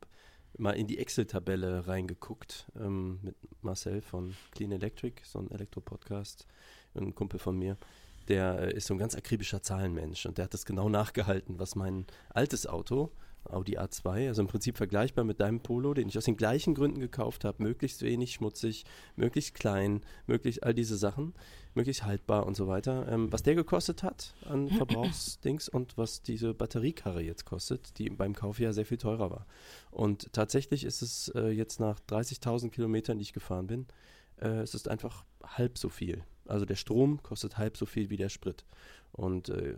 [0.57, 6.47] mal in die Excel-Tabelle reingeguckt ähm, mit Marcel von Clean Electric, so ein Elektro-Podcast,
[6.95, 7.77] ein Kumpel von mir.
[8.27, 11.75] Der äh, ist so ein ganz akribischer Zahlenmensch und der hat das genau nachgehalten, was
[11.75, 13.11] mein altes Auto,
[13.49, 16.99] Audi A2, also im Prinzip vergleichbar mit deinem Polo, den ich aus den gleichen Gründen
[16.99, 18.85] gekauft habe, möglichst wenig schmutzig,
[19.15, 21.33] möglichst klein, möglichst all diese Sachen
[21.77, 23.07] möglichst haltbar und so weiter.
[23.09, 28.33] Ähm, was der gekostet hat an Verbrauchsdings und was diese Batteriekarre jetzt kostet, die beim
[28.33, 29.45] Kauf ja sehr viel teurer war.
[29.91, 33.85] Und tatsächlich ist es äh, jetzt nach 30.000 Kilometern, die ich gefahren bin,
[34.41, 36.23] äh, es ist einfach halb so viel.
[36.45, 38.65] Also der Strom kostet halb so viel wie der Sprit.
[39.13, 39.75] Und äh,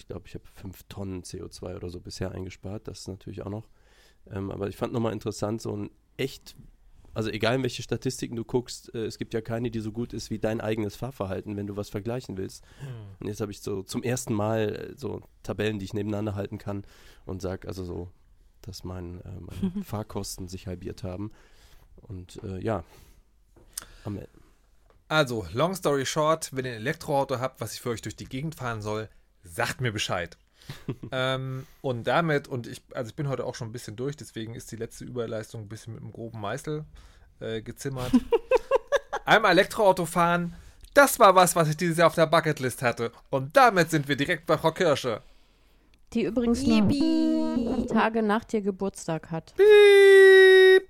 [0.00, 2.88] ich glaube, ich habe fünf Tonnen CO2 oder so bisher eingespart.
[2.88, 3.68] Das ist natürlich auch noch.
[4.30, 6.56] Ähm, aber ich fand nochmal interessant, so ein echt
[7.12, 10.12] also egal in welche Statistiken du guckst, äh, es gibt ja keine, die so gut
[10.12, 12.64] ist wie dein eigenes Fahrverhalten, wenn du was vergleichen willst.
[12.80, 12.88] Hm.
[13.18, 16.58] Und jetzt habe ich so zum ersten Mal äh, so Tabellen, die ich nebeneinander halten
[16.58, 16.84] kann
[17.26, 18.10] und sage also so,
[18.62, 21.32] dass mein, äh, meine Fahrkosten sich halbiert haben.
[21.96, 22.84] Und äh, ja,
[24.04, 24.18] am
[25.08, 28.26] Also, long story short, wenn ihr ein Elektroauto habt, was ich für euch durch die
[28.26, 29.08] Gegend fahren soll,
[29.42, 30.36] sagt mir Bescheid.
[31.12, 34.54] ähm, und damit, und ich, also ich bin heute auch schon ein bisschen durch, deswegen
[34.54, 36.84] ist die letzte Überleistung ein bisschen mit einem groben Meißel
[37.40, 38.12] äh, gezimmert.
[39.24, 40.54] Einmal Elektroauto fahren,
[40.94, 43.12] das war was, was ich dieses Jahr auf der Bucketlist hatte.
[43.30, 45.22] Und damit sind wir direkt bei Frau Kirsche.
[46.12, 49.54] Die übrigens nur Tage nach dir Geburtstag hat.
[49.56, 50.88] Piep.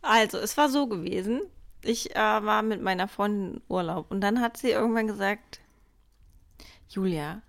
[0.00, 1.42] Also, es war so gewesen.
[1.84, 5.60] Ich äh, war mit meiner Freundin in Urlaub und dann hat sie irgendwann gesagt,
[6.88, 7.42] Julia,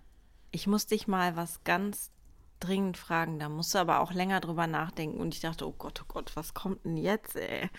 [0.51, 2.11] ich muss dich mal was ganz
[2.59, 3.39] dringend fragen.
[3.39, 5.19] Da musst du aber auch länger drüber nachdenken.
[5.19, 7.69] Und ich dachte, oh Gott, oh Gott, was kommt denn jetzt, ey?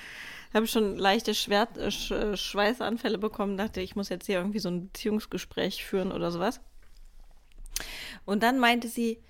[0.49, 3.57] Ich habe schon leichte Schwert äh, Sch äh, Schweißanfälle bekommen.
[3.57, 6.61] Dachte, ich muss jetzt hier irgendwie so ein Beziehungsgespräch führen oder sowas.
[8.25, 9.23] Und dann meinte sie,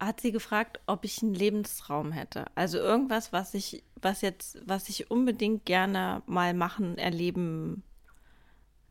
[0.00, 2.46] hat sie gefragt, ob ich einen Lebenstraum hätte.
[2.54, 7.82] Also irgendwas, was ich, was jetzt, was ich unbedingt gerne mal machen, erleben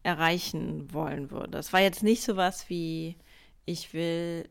[0.04, 1.58] erreichen wollen würde.
[1.58, 3.18] Es war jetzt nicht so was wie,
[3.66, 4.48] ich will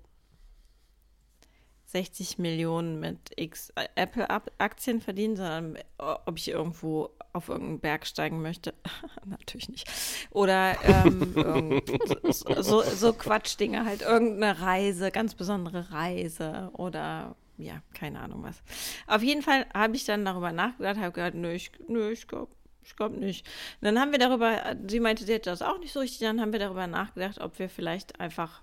[1.89, 8.75] 60 Millionen mit X Apple-Aktien verdienen, sondern ob ich irgendwo auf irgendeinen Berg steigen möchte.
[9.25, 9.89] Natürlich nicht.
[10.31, 11.35] Oder ähm,
[12.31, 18.63] so, so, so Quatschdinge, halt irgendeine Reise, ganz besondere Reise oder ja, keine Ahnung was.
[19.07, 22.53] Auf jeden Fall habe ich dann darüber nachgedacht, habe gedacht, nö, ich, nö, ich glaube,
[22.85, 23.47] ich glaube nicht.
[23.81, 26.41] Und dann haben wir darüber, sie meinte, sie hätte das auch nicht so richtig, dann
[26.41, 28.63] haben wir darüber nachgedacht, ob wir vielleicht einfach,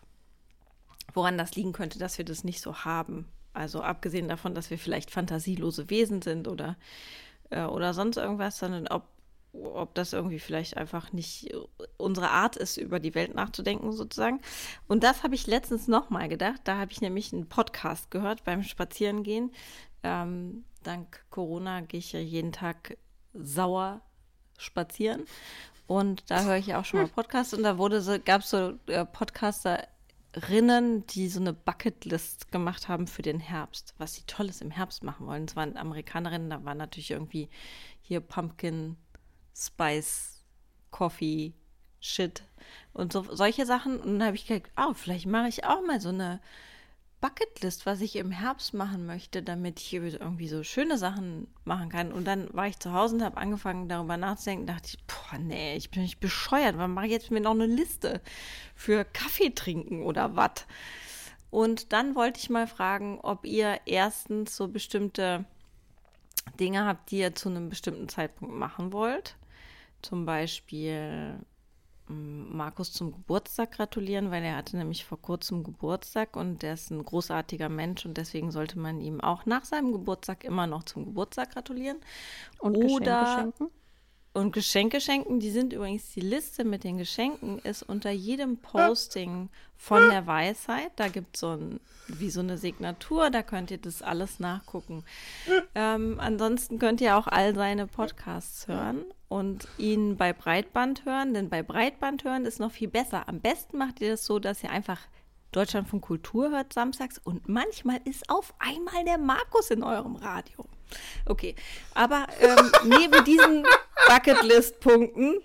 [1.15, 3.27] woran das liegen könnte, dass wir das nicht so haben.
[3.53, 6.75] Also abgesehen davon, dass wir vielleicht fantasielose Wesen sind oder
[7.49, 9.07] äh, oder sonst irgendwas, sondern ob,
[9.53, 11.53] ob das irgendwie vielleicht einfach nicht
[11.97, 14.41] unsere Art ist, über die Welt nachzudenken sozusagen.
[14.87, 16.61] Und das habe ich letztens nochmal gedacht.
[16.65, 19.51] Da habe ich nämlich einen Podcast gehört beim Spazierengehen.
[20.03, 22.97] Ähm, dank Corona gehe ich ja jeden Tag
[23.33, 24.01] sauer
[24.57, 25.25] spazieren.
[25.87, 28.49] Und da höre ich ja auch schon mal Podcasts und da wurde so, gab es
[28.49, 29.05] so äh,
[30.35, 35.01] Podcasterinnen, die so eine Bucketlist gemacht haben für den Herbst, was sie Tolles im Herbst
[35.01, 35.45] machen wollen.
[35.45, 37.49] Es waren Amerikanerinnen, da war natürlich irgendwie
[38.01, 38.97] hier Pumpkin,
[39.55, 40.43] Spice,
[40.91, 41.53] Coffee,
[42.01, 42.43] Shit
[42.91, 43.97] und so, solche Sachen.
[43.99, 46.41] Und dann habe ich gedacht, oh, vielleicht mache ich auch mal so eine
[47.25, 52.11] Bucketlist, was ich im Herbst machen möchte, damit ich irgendwie so schöne Sachen machen kann.
[52.11, 54.67] Und dann war ich zu Hause und habe angefangen, darüber nachzudenken.
[54.67, 56.77] Dachte ich, boah, nee, ich bin nicht bescheuert.
[56.77, 58.21] Wann mache ich jetzt mir noch eine Liste
[58.75, 60.67] für Kaffee trinken oder was?
[61.49, 65.45] Und dann wollte ich mal fragen, ob ihr erstens so bestimmte
[66.59, 69.35] Dinge habt, die ihr zu einem bestimmten Zeitpunkt machen wollt.
[70.03, 71.39] Zum Beispiel
[72.07, 77.03] Markus zum Geburtstag gratulieren, weil er hatte nämlich vor kurzem Geburtstag und der ist ein
[77.03, 81.51] großartiger Mensch und deswegen sollte man ihm auch nach seinem Geburtstag immer noch zum Geburtstag
[81.51, 81.97] gratulieren.
[82.59, 83.69] Und Oder Geschenke schenken?
[84.35, 89.47] Und Geschenke schenken, die sind übrigens, die Liste mit den Geschenken ist unter jedem Posting
[89.77, 90.91] von der Weisheit.
[90.97, 91.79] Da gibt es so ein,
[92.09, 95.05] wie so eine Signatur, da könnt ihr das alles nachgucken.
[95.73, 101.49] Ähm, ansonsten könnt ihr auch all seine Podcasts hören und ihn bei Breitband hören, denn
[101.49, 103.29] bei Breitband hören ist noch viel besser.
[103.29, 104.99] Am besten macht ihr das so, dass ihr einfach
[105.53, 110.65] Deutschland von Kultur hört samstags und manchmal ist auf einmal der Markus in eurem Radio.
[111.25, 111.55] Okay,
[111.93, 113.65] aber ähm, neben diesen
[114.07, 115.41] Bucketlist-Punkten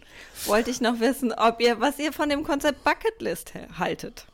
[0.46, 4.26] wollte ich noch wissen, ob ihr, was ihr von dem Konzept Bucketlist haltet.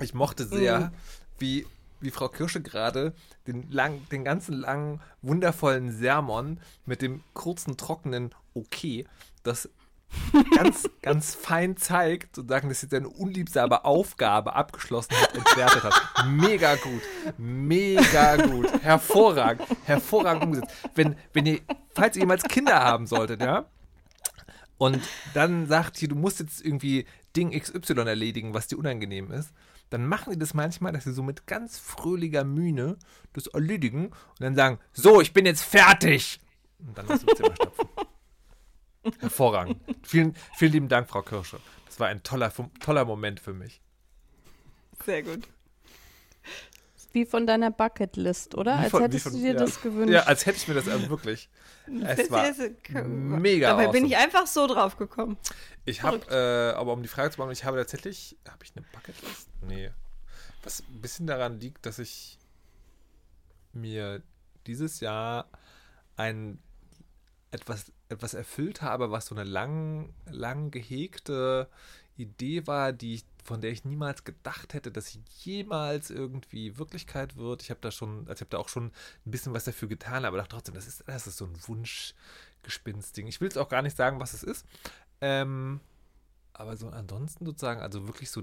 [0.00, 0.90] Ich mochte sehr, mhm.
[1.38, 1.66] wie,
[2.00, 3.14] wie Frau Kirsche gerade
[3.46, 9.06] den, lang, den ganzen langen, wundervollen Sermon mit dem kurzen, trockenen Okay,
[9.42, 9.68] das
[10.54, 16.26] ganz, ganz fein zeigt, sozusagen, dass sie seine unliebsame Aufgabe abgeschlossen hat, entwertet hat.
[16.26, 17.02] Mega gut.
[17.38, 18.70] Mega gut.
[18.82, 19.66] Hervorragend.
[19.84, 20.74] Hervorragend umgesetzt.
[20.94, 21.60] Wenn, wenn ihr,
[21.94, 23.66] falls ihr jemals Kinder haben solltet, ja,
[24.82, 25.00] und
[25.32, 27.06] dann sagt ihr, du musst jetzt irgendwie
[27.36, 29.52] Ding XY erledigen, was dir unangenehm ist,
[29.90, 32.96] dann machen die das manchmal, dass sie so mit ganz fröhlicher Mühne
[33.32, 36.40] das erledigen und dann sagen, so, ich bin jetzt fertig.
[36.78, 37.88] Und dann lass du Zimmer stopfen.
[39.20, 39.80] Hervorragend.
[40.02, 41.58] vielen, vielen lieben Dank, Frau Kirsche.
[41.86, 43.80] Das war ein toller, toller Moment für mich.
[45.04, 45.48] Sehr gut.
[47.12, 48.78] Wie von deiner Bucketlist, oder?
[48.78, 49.58] Wie als von, hättest von, du dir ja.
[49.58, 50.12] das gewünscht.
[50.12, 51.50] Ja, als hätte ich mir das also wirklich.
[51.86, 52.44] Es war
[53.06, 53.92] mega Dabei awesome.
[53.92, 55.36] bin ich einfach so drauf gekommen.
[55.84, 58.86] Ich habe, äh, aber um die Frage zu beantworten, ich habe tatsächlich, habe ich eine
[58.92, 59.48] Bucketlist?
[59.60, 59.90] Nee.
[60.62, 62.38] Was ein bisschen daran liegt, dass ich
[63.72, 64.22] mir
[64.66, 65.50] dieses Jahr
[66.16, 66.58] ein
[67.52, 71.68] etwas, etwas erfüllt habe, was so eine lang, lang gehegte
[72.16, 77.36] Idee war, die ich, von der ich niemals gedacht hätte, dass sie jemals irgendwie Wirklichkeit
[77.36, 77.62] wird.
[77.62, 78.86] Ich habe da schon, also ich habe da auch schon
[79.26, 83.26] ein bisschen was dafür getan, aber dachte trotzdem, das ist, das ist so ein Wunschgespinst-Ding.
[83.26, 84.66] Ich will es auch gar nicht sagen, was es ist.
[85.20, 85.80] Ähm,
[86.54, 88.42] aber so ansonsten sozusagen, also wirklich so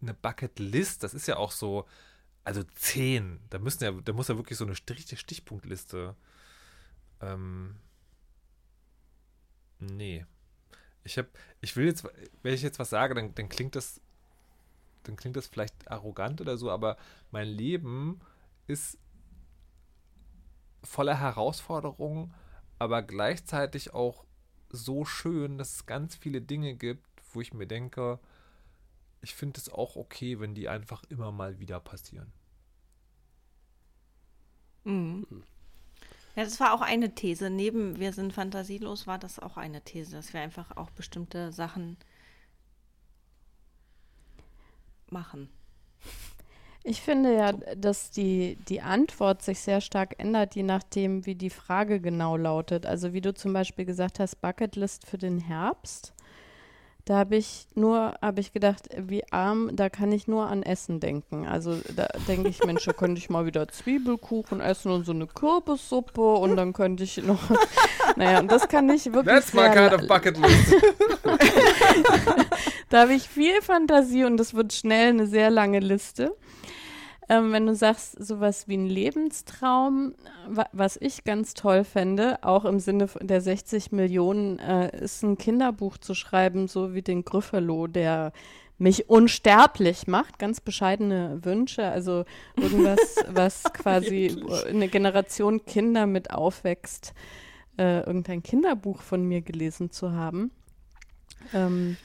[0.00, 1.86] eine Bucketlist, das ist ja auch so,
[2.44, 3.40] also zehn.
[3.50, 6.16] Da müssen ja, da muss ja wirklich so eine Stich Stichpunktliste
[7.20, 7.76] ähm,
[9.80, 10.24] Nee.
[11.02, 11.28] Ich habe,
[11.60, 12.06] ich will jetzt,
[12.42, 14.00] wenn ich jetzt was sage, dann, dann klingt das,
[15.04, 16.96] dann klingt das vielleicht arrogant oder so, aber
[17.30, 18.20] mein Leben
[18.66, 18.98] ist
[20.84, 22.34] voller Herausforderungen,
[22.78, 24.24] aber gleichzeitig auch
[24.70, 28.18] so schön, dass es ganz viele Dinge gibt, wo ich mir denke,
[29.22, 32.32] ich finde es auch okay, wenn die einfach immer mal wieder passieren.
[34.84, 35.26] Mhm.
[36.36, 37.50] Ja, das war auch eine These.
[37.50, 41.96] Neben Wir sind fantasielos war das auch eine These, dass wir einfach auch bestimmte Sachen
[45.10, 45.48] machen.
[46.82, 51.50] Ich finde ja, dass die, die Antwort sich sehr stark ändert, je nachdem, wie die
[51.50, 52.86] Frage genau lautet.
[52.86, 56.14] Also wie du zum Beispiel gesagt hast, Bucketlist für den Herbst.
[57.04, 61.00] Da habe ich nur, habe ich gedacht, wie arm, da kann ich nur an Essen
[61.00, 61.46] denken.
[61.46, 65.26] Also da denke ich, Mensch, da könnte ich mal wieder Zwiebelkuchen essen und so eine
[65.26, 67.40] Kürbissuppe und dann könnte ich noch,
[68.16, 70.74] naja, und das kann ich wirklich That's my kind of bucket list.
[72.90, 76.36] da habe ich viel Fantasie und das wird schnell eine sehr lange Liste.
[77.30, 80.14] Ähm, wenn du sagst, sowas wie ein Lebenstraum,
[80.48, 85.38] wa was ich ganz toll fände, auch im Sinne der 60 Millionen, äh, ist ein
[85.38, 88.32] Kinderbuch zu schreiben, so wie den Gryffalo, der
[88.78, 92.24] mich unsterblich macht, ganz bescheidene Wünsche, also
[92.56, 97.14] irgendwas, was quasi eine Generation Kinder mit aufwächst,
[97.78, 100.50] äh, irgendein Kinderbuch von mir gelesen zu haben.
[101.54, 101.96] Ähm,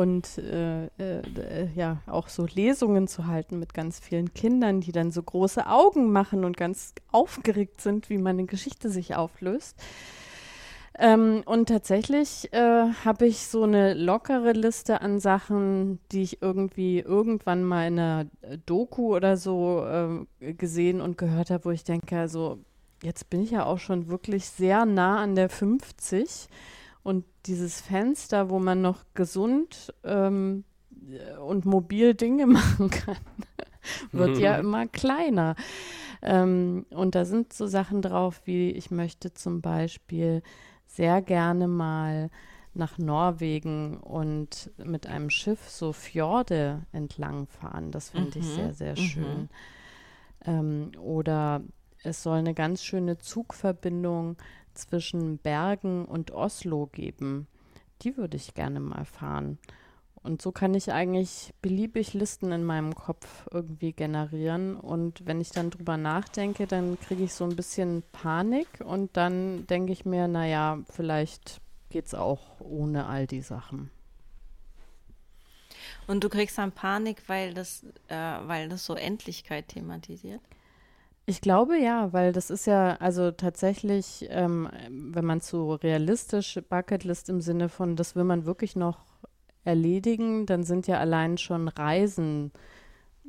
[0.00, 5.10] und äh, äh, ja, auch so Lesungen zu halten mit ganz vielen Kindern, die dann
[5.10, 9.76] so große Augen machen und ganz aufgeregt sind, wie meine Geschichte sich auflöst.
[10.98, 17.00] Ähm, und tatsächlich äh, habe ich so eine lockere Liste an Sachen, die ich irgendwie
[17.00, 18.26] irgendwann mal in einer
[18.64, 19.84] Doku oder so
[20.40, 22.58] äh, gesehen und gehört habe, wo ich denke, also
[23.02, 26.48] jetzt bin ich ja auch schon wirklich sehr nah an der 50
[27.02, 30.64] und dieses Fenster, wo man noch gesund ähm,
[31.44, 33.16] und mobil Dinge machen kann,
[34.12, 35.56] wird ja immer kleiner.
[36.22, 40.42] Ähm, und da sind so Sachen drauf, wie ich möchte zum Beispiel
[40.86, 42.30] sehr gerne mal
[42.74, 47.90] nach Norwegen und mit einem Schiff so Fjorde entlang fahren.
[47.90, 48.44] Das finde mhm.
[48.44, 48.96] ich sehr, sehr mhm.
[48.96, 49.48] schön.
[50.44, 51.62] Ähm, oder
[52.02, 54.36] es soll eine ganz schöne Zugverbindung
[54.74, 57.46] zwischen Bergen und Oslo geben.
[58.02, 59.58] Die würde ich gerne mal fahren.
[60.22, 64.76] Und so kann ich eigentlich beliebig Listen in meinem Kopf irgendwie generieren.
[64.76, 69.66] Und wenn ich dann drüber nachdenke, dann kriege ich so ein bisschen Panik und dann
[69.66, 73.90] denke ich mir, naja, vielleicht geht es auch ohne all die Sachen.
[76.06, 80.42] Und du kriegst dann Panik, weil das, äh, weil das so Endlichkeit thematisiert?
[81.30, 87.28] Ich glaube ja, weil das ist ja also tatsächlich, ähm, wenn man so realistisch Bucketlist
[87.28, 88.98] im Sinne von, das will man wirklich noch
[89.62, 92.50] erledigen, dann sind ja allein schon Reisen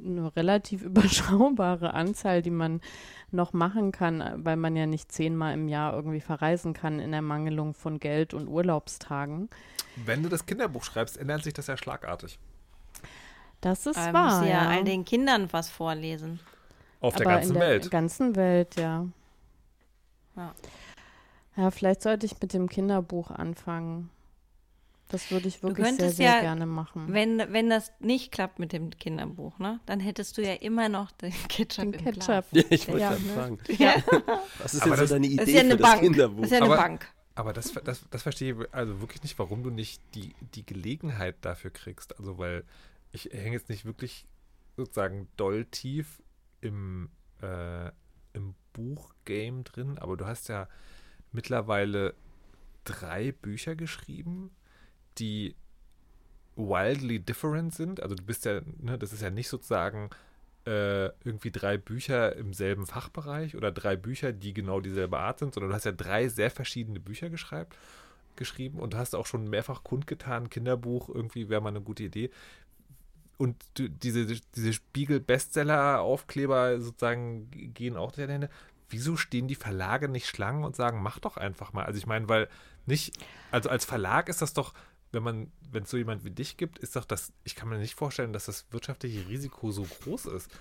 [0.03, 2.81] eine relativ überschaubare Anzahl, die man
[3.29, 7.75] noch machen kann, weil man ja nicht zehnmal im Jahr irgendwie verreisen kann in Ermangelung
[7.75, 9.47] von Geld und Urlaubstagen.
[9.95, 12.39] Wenn du das Kinderbuch schreibst, ändert sich das ja schlagartig.
[13.61, 14.41] Das ist Aber wahr.
[14.41, 16.39] Du ja, ja all den Kindern was vorlesen.
[17.01, 17.91] Auf der ganzen in der Welt.
[17.91, 19.07] ganzen Welt, ja.
[20.35, 20.55] ja.
[21.57, 24.09] Ja, vielleicht sollte ich mit dem Kinderbuch anfangen.
[25.09, 27.07] Das würde ich wirklich sehr, sehr ja, gerne machen.
[27.09, 31.11] Wenn, wenn das nicht klappt mit dem Kinderbuch, ne, dann hättest du ja immer noch
[31.11, 32.45] den Ketchup den im Ketchup.
[32.51, 33.17] Ja, ich wollte ja, ne?
[33.17, 33.59] fragen.
[33.77, 33.95] Ja.
[34.59, 35.93] Was ist aber denn so deine Idee das ist ja eine für Bank.
[35.93, 36.41] das Kinderbuch?
[36.41, 37.07] Das ist ja eine aber, Bank.
[37.35, 41.35] Aber das, das, das verstehe ich also wirklich nicht, warum du nicht die, die Gelegenheit
[41.41, 42.17] dafür kriegst.
[42.17, 42.63] Also, weil
[43.11, 44.25] ich hänge jetzt nicht wirklich
[44.77, 46.21] sozusagen doll tief
[46.61, 47.09] im,
[47.41, 47.89] äh,
[48.33, 50.67] im Buchgame drin, aber du hast ja
[51.31, 52.13] mittlerweile
[52.83, 54.51] drei Bücher geschrieben,
[55.17, 55.55] die
[56.55, 58.01] wildly different sind.
[58.01, 60.09] Also du bist ja, ne, das ist ja nicht sozusagen
[60.65, 65.53] äh, irgendwie drei Bücher im selben Fachbereich oder drei Bücher, die genau dieselbe Art sind,
[65.53, 67.71] sondern du hast ja drei sehr verschiedene Bücher geschrieben
[68.35, 72.29] geschrieben und hast auch schon mehrfach kundgetan, Kinderbuch, irgendwie wäre mal eine gute Idee.
[73.41, 78.49] Und diese, diese Spiegel-Bestseller-Aufkleber sozusagen gehen auch deine Hände.
[78.87, 81.85] Wieso stehen die Verlage nicht Schlangen und sagen, mach doch einfach mal?
[81.85, 82.49] Also ich meine, weil
[82.85, 83.17] nicht,
[83.49, 84.75] also als Verlag ist das doch,
[85.11, 87.79] wenn man, wenn es so jemand wie dich gibt, ist doch das, ich kann mir
[87.79, 90.51] nicht vorstellen, dass das wirtschaftliche Risiko so groß ist.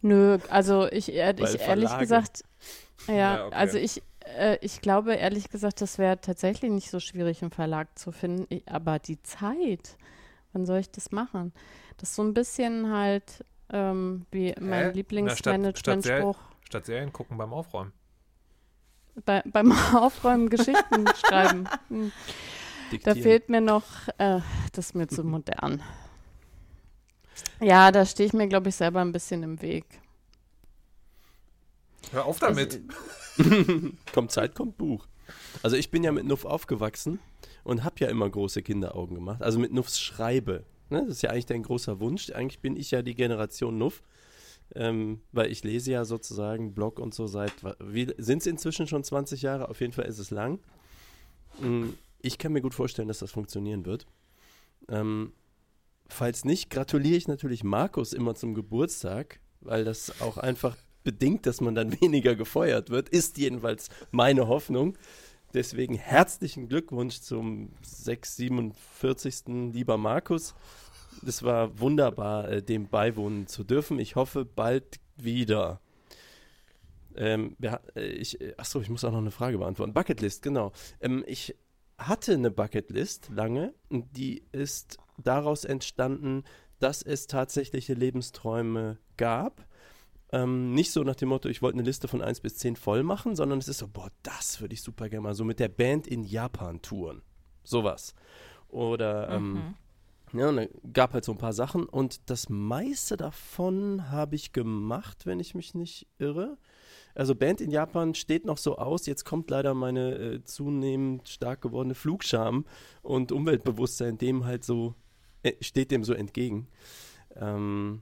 [0.00, 2.44] Nö, also ich, äh, ich ehrlich gesagt,
[3.08, 3.54] ja, ja okay.
[3.54, 4.02] also ich,
[4.38, 8.46] äh, ich glaube ehrlich gesagt, das wäre tatsächlich nicht so schwierig, einen Verlag zu finden,
[8.48, 9.98] ich, aber die Zeit,
[10.52, 11.52] wann soll ich das machen?
[11.96, 16.36] Das ist so ein bisschen halt ähm, wie mein Lieblingsmanagementspruch.
[16.36, 17.92] Statt, statt Serien gucken beim Aufräumen.
[19.24, 21.68] Bei, beim Aufräumen Geschichten schreiben.
[21.88, 22.12] Hm.
[23.04, 23.86] Da fehlt mir noch,
[24.18, 24.40] äh,
[24.72, 25.82] das ist mir zu modern.
[27.60, 29.86] Ja, da stehe ich mir, glaube ich, selber ein bisschen im Weg.
[32.10, 32.82] Hör auf damit.
[34.12, 35.06] kommt Zeit, kommt Buch.
[35.62, 37.18] Also ich bin ja mit Nuff aufgewachsen
[37.64, 39.42] und habe ja immer große Kinderaugen gemacht.
[39.42, 40.64] Also mit Nuffs Schreibe.
[40.90, 41.02] Ne?
[41.06, 42.30] Das ist ja eigentlich dein großer Wunsch.
[42.30, 44.02] Eigentlich bin ich ja die Generation Nuff.
[44.74, 47.52] Ähm, weil ich lese ja sozusagen Blog und so seit,
[48.16, 49.68] sind es inzwischen schon 20 Jahre?
[49.68, 50.60] Auf jeden Fall ist es lang.
[51.60, 51.90] Mm,
[52.22, 54.06] ich kann mir gut vorstellen, dass das funktionieren wird.
[54.88, 55.34] Ähm,
[56.08, 61.60] falls nicht, gratuliere ich natürlich Markus immer zum Geburtstag, weil das auch einfach bedingt, dass
[61.60, 64.96] man dann weniger gefeuert wird, ist jedenfalls meine Hoffnung.
[65.54, 69.72] Deswegen herzlichen Glückwunsch zum 647.
[69.72, 70.54] lieber Markus.
[71.26, 73.98] Es war wunderbar, äh, dem beiwohnen zu dürfen.
[73.98, 75.80] Ich hoffe bald wieder.
[77.16, 77.56] Ähm,
[77.94, 79.92] äh, ich, äh, achso, ich muss auch noch eine Frage beantworten.
[79.92, 80.72] Bucketlist, genau.
[81.00, 81.54] Ähm, ich
[81.98, 86.44] hatte eine Bucketlist lange die ist daraus entstanden,
[86.78, 89.66] dass es tatsächliche Lebensträume gab.
[90.32, 93.02] Ähm, nicht so nach dem Motto, ich wollte eine Liste von 1 bis 10 voll
[93.02, 95.68] machen, sondern es ist so, boah, das würde ich super gerne mal so mit der
[95.68, 97.22] Band in Japan touren.
[97.64, 98.14] Sowas.
[98.68, 99.74] Oder ähm, mhm.
[100.32, 104.52] Ja, und da gab halt so ein paar Sachen und das meiste davon habe ich
[104.52, 106.56] gemacht, wenn ich mich nicht irre.
[107.14, 111.60] Also Band in Japan steht noch so aus, jetzt kommt leider meine äh, zunehmend stark
[111.60, 112.64] gewordene Flugscham
[113.02, 114.94] und Umweltbewusstsein dem halt so,
[115.42, 116.68] äh, steht dem so entgegen.
[117.36, 118.00] Ähm,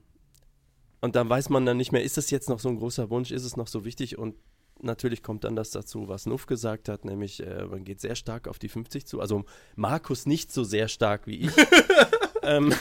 [1.01, 3.31] und dann weiß man dann nicht mehr, ist das jetzt noch so ein großer Wunsch,
[3.31, 4.35] ist es noch so wichtig und
[4.83, 8.49] natürlich kommt dann das dazu, was Nuff gesagt hat, nämlich äh, man geht sehr stark
[8.49, 9.21] auf die 50 zu.
[9.21, 9.45] Also
[9.77, 11.53] Markus nicht so sehr stark wie ich.
[12.43, 12.75] ähm,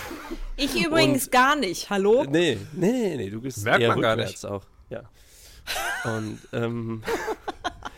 [0.55, 1.89] Ich übrigens gar nicht.
[1.89, 2.25] Hallo?
[2.29, 4.65] nee, nee, nee, nee, du bist Merkt eher man gar rückwärts auch.
[4.89, 5.09] Ja.
[6.05, 7.03] Und ähm,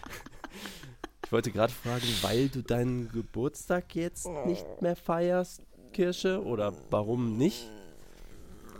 [1.25, 5.61] ich wollte gerade fragen, weil du deinen Geburtstag jetzt nicht mehr feierst,
[5.93, 7.69] Kirsche, oder warum nicht?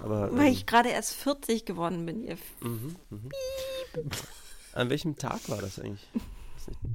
[0.01, 2.23] Aber Weil ähm, ich gerade erst 40 geworden bin.
[2.23, 3.29] Ihr mhm, mhm.
[4.73, 6.07] an welchem Tag war das eigentlich?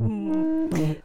[0.01, 0.97] Okay.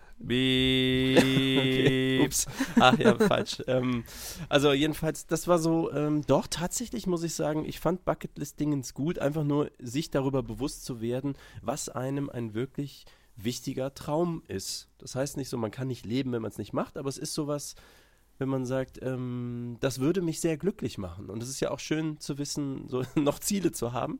[2.23, 2.45] Ups.
[2.79, 3.63] Ach ja, falsch.
[3.67, 4.03] Ähm,
[4.49, 9.19] also jedenfalls, das war so, ähm, doch tatsächlich muss ich sagen, ich fand Bucketlist-Dingens gut,
[9.19, 14.89] einfach nur sich darüber bewusst zu werden, was einem ein wirklich wichtiger Traum ist.
[14.97, 17.17] Das heißt nicht so, man kann nicht leben, wenn man es nicht macht, aber es
[17.17, 17.75] ist sowas,
[18.41, 21.29] wenn man sagt, ähm, das würde mich sehr glücklich machen.
[21.29, 24.19] Und es ist ja auch schön zu wissen, so noch Ziele zu haben.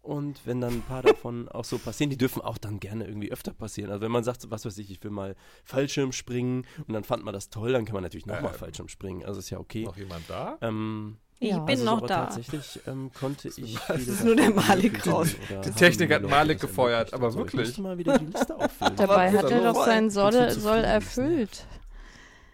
[0.00, 3.30] Und wenn dann ein paar davon auch so passieren, die dürfen auch dann gerne irgendwie
[3.30, 3.90] öfter passieren.
[3.90, 7.24] Also wenn man sagt, was weiß ich, ich will mal Fallschirm springen und dann fand
[7.24, 8.58] man das toll, dann kann man natürlich nochmal Ähm.
[8.58, 9.24] Fallschirm springen.
[9.24, 9.84] Also ist ja okay.
[9.84, 10.56] Noch jemand da?
[10.62, 11.58] Ähm, Ich Ja.
[11.58, 12.24] bin also noch aber da.
[12.26, 13.76] Tatsächlich ähm, konnte ich.
[13.86, 15.36] Das ist nur der Malik raus.
[15.66, 17.68] Die Technik hat Malik gefeuert, aber wirklich.
[17.70, 18.96] Ich mal wieder die Liste auffüllen.
[18.96, 19.84] Dabei hat er doch voll.
[19.84, 21.66] sein Soll, erfüllt.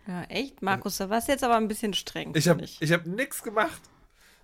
[0.07, 0.61] Ja, echt?
[0.62, 2.34] Markus, da warst du jetzt aber ein bisschen streng.
[2.36, 3.80] Ich habe ich hab nichts gemacht.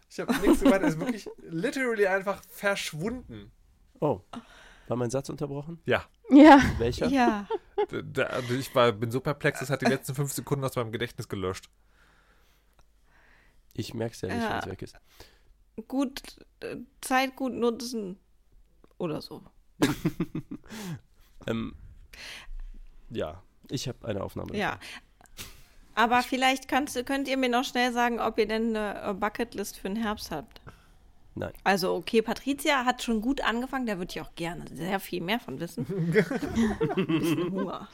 [0.08, 0.80] Ich habe nichts gemacht.
[0.82, 3.52] Er ist wirklich literally einfach verschwunden.
[4.00, 4.20] Oh,
[4.88, 5.80] war mein Satz unterbrochen?
[5.84, 6.04] Ja.
[6.30, 7.08] Ja, Welcher?
[7.08, 7.46] Ja.
[7.90, 10.92] Da, da, ich war, bin so perplex, das hat die letzten fünf Sekunden aus meinem
[10.92, 11.68] Gedächtnis gelöscht.
[13.74, 14.50] Ich merke es ja nicht, Ja.
[14.50, 14.96] wenn es weg ist.
[15.88, 16.22] Gut,
[16.60, 18.18] äh, Zeit gut nutzen.
[18.98, 19.42] Oder so.
[21.46, 21.74] Ähm,
[23.08, 24.54] ja, ich habe eine Aufnahme.
[24.54, 24.78] Ja.
[25.94, 29.14] Aber vielleicht kannst, du- könnt ihr mir noch schnell sagen, ob ihr denn eine äh,
[29.14, 30.60] Bucketlist für den Herbst habt.
[31.34, 31.52] Nein.
[31.64, 35.38] Also, okay, Patricia hat schon gut angefangen, da würde ich auch gerne sehr viel mehr
[35.40, 35.86] von wissen.
[35.88, 36.10] Ein
[37.06, 37.88] bisschen Hunger.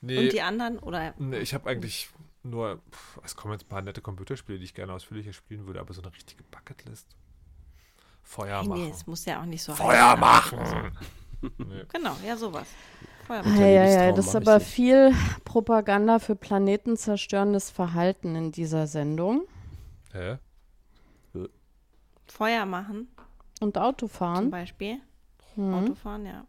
[0.00, 0.78] Nee, Und die anderen?
[0.80, 2.10] Oder nee ich habe eigentlich
[2.42, 5.80] nur, pff, es kommen jetzt ein paar nette Computerspiele, die ich gerne ausführlicher spielen würde,
[5.80, 7.16] aber so eine richtige Bucketlist.
[8.22, 8.90] Feuer nee, machen.
[8.90, 10.58] es muss ja auch nicht so Feuer machen!
[10.64, 10.98] sein.
[11.58, 11.84] nee.
[11.90, 12.66] Genau, ja, sowas.
[13.26, 13.60] Feuer ja, machen.
[13.60, 15.12] ja, ja, das ist aber viel
[15.44, 19.42] Propaganda für planetenzerstörendes Verhalten in dieser Sendung.
[20.12, 20.38] Hä?
[22.26, 23.08] Feuer machen,
[23.60, 24.50] Und zum Autofahren.
[24.50, 24.98] Beispiel.
[25.56, 25.74] Mhm.
[25.74, 26.44] Autofahren, ja.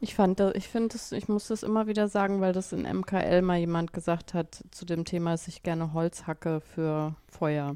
[0.00, 3.42] Ich fand, ich finde das, ich muss das immer wieder sagen, weil das in MKL
[3.42, 7.74] mal jemand gesagt hat zu dem Thema, dass ich gerne Holz hacke für Feuer.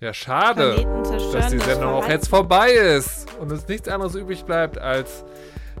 [0.00, 0.84] Ja, schade,
[1.32, 5.24] dass die Sendung auch jetzt vorbei ist und uns nichts anderes übrig bleibt, als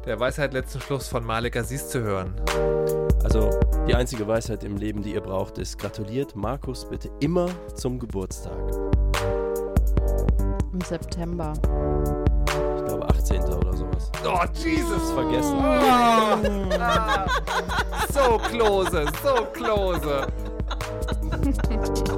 [0.06, 2.34] der Weisheit letzten Schluss von Malik Aziz zu hören.
[3.22, 3.50] Also,
[3.88, 8.52] die einzige Weisheit im Leben, die ihr braucht, ist gratuliert Markus bitte immer zum Geburtstag.
[10.72, 11.52] Im September.
[12.76, 13.42] Ich glaube 18.
[13.44, 14.10] oder sowas.
[14.26, 15.10] Oh, Jesus!
[15.12, 15.56] Vergessen.
[15.58, 16.74] Oh.
[16.78, 17.26] Ah.
[18.12, 20.26] So close, so close.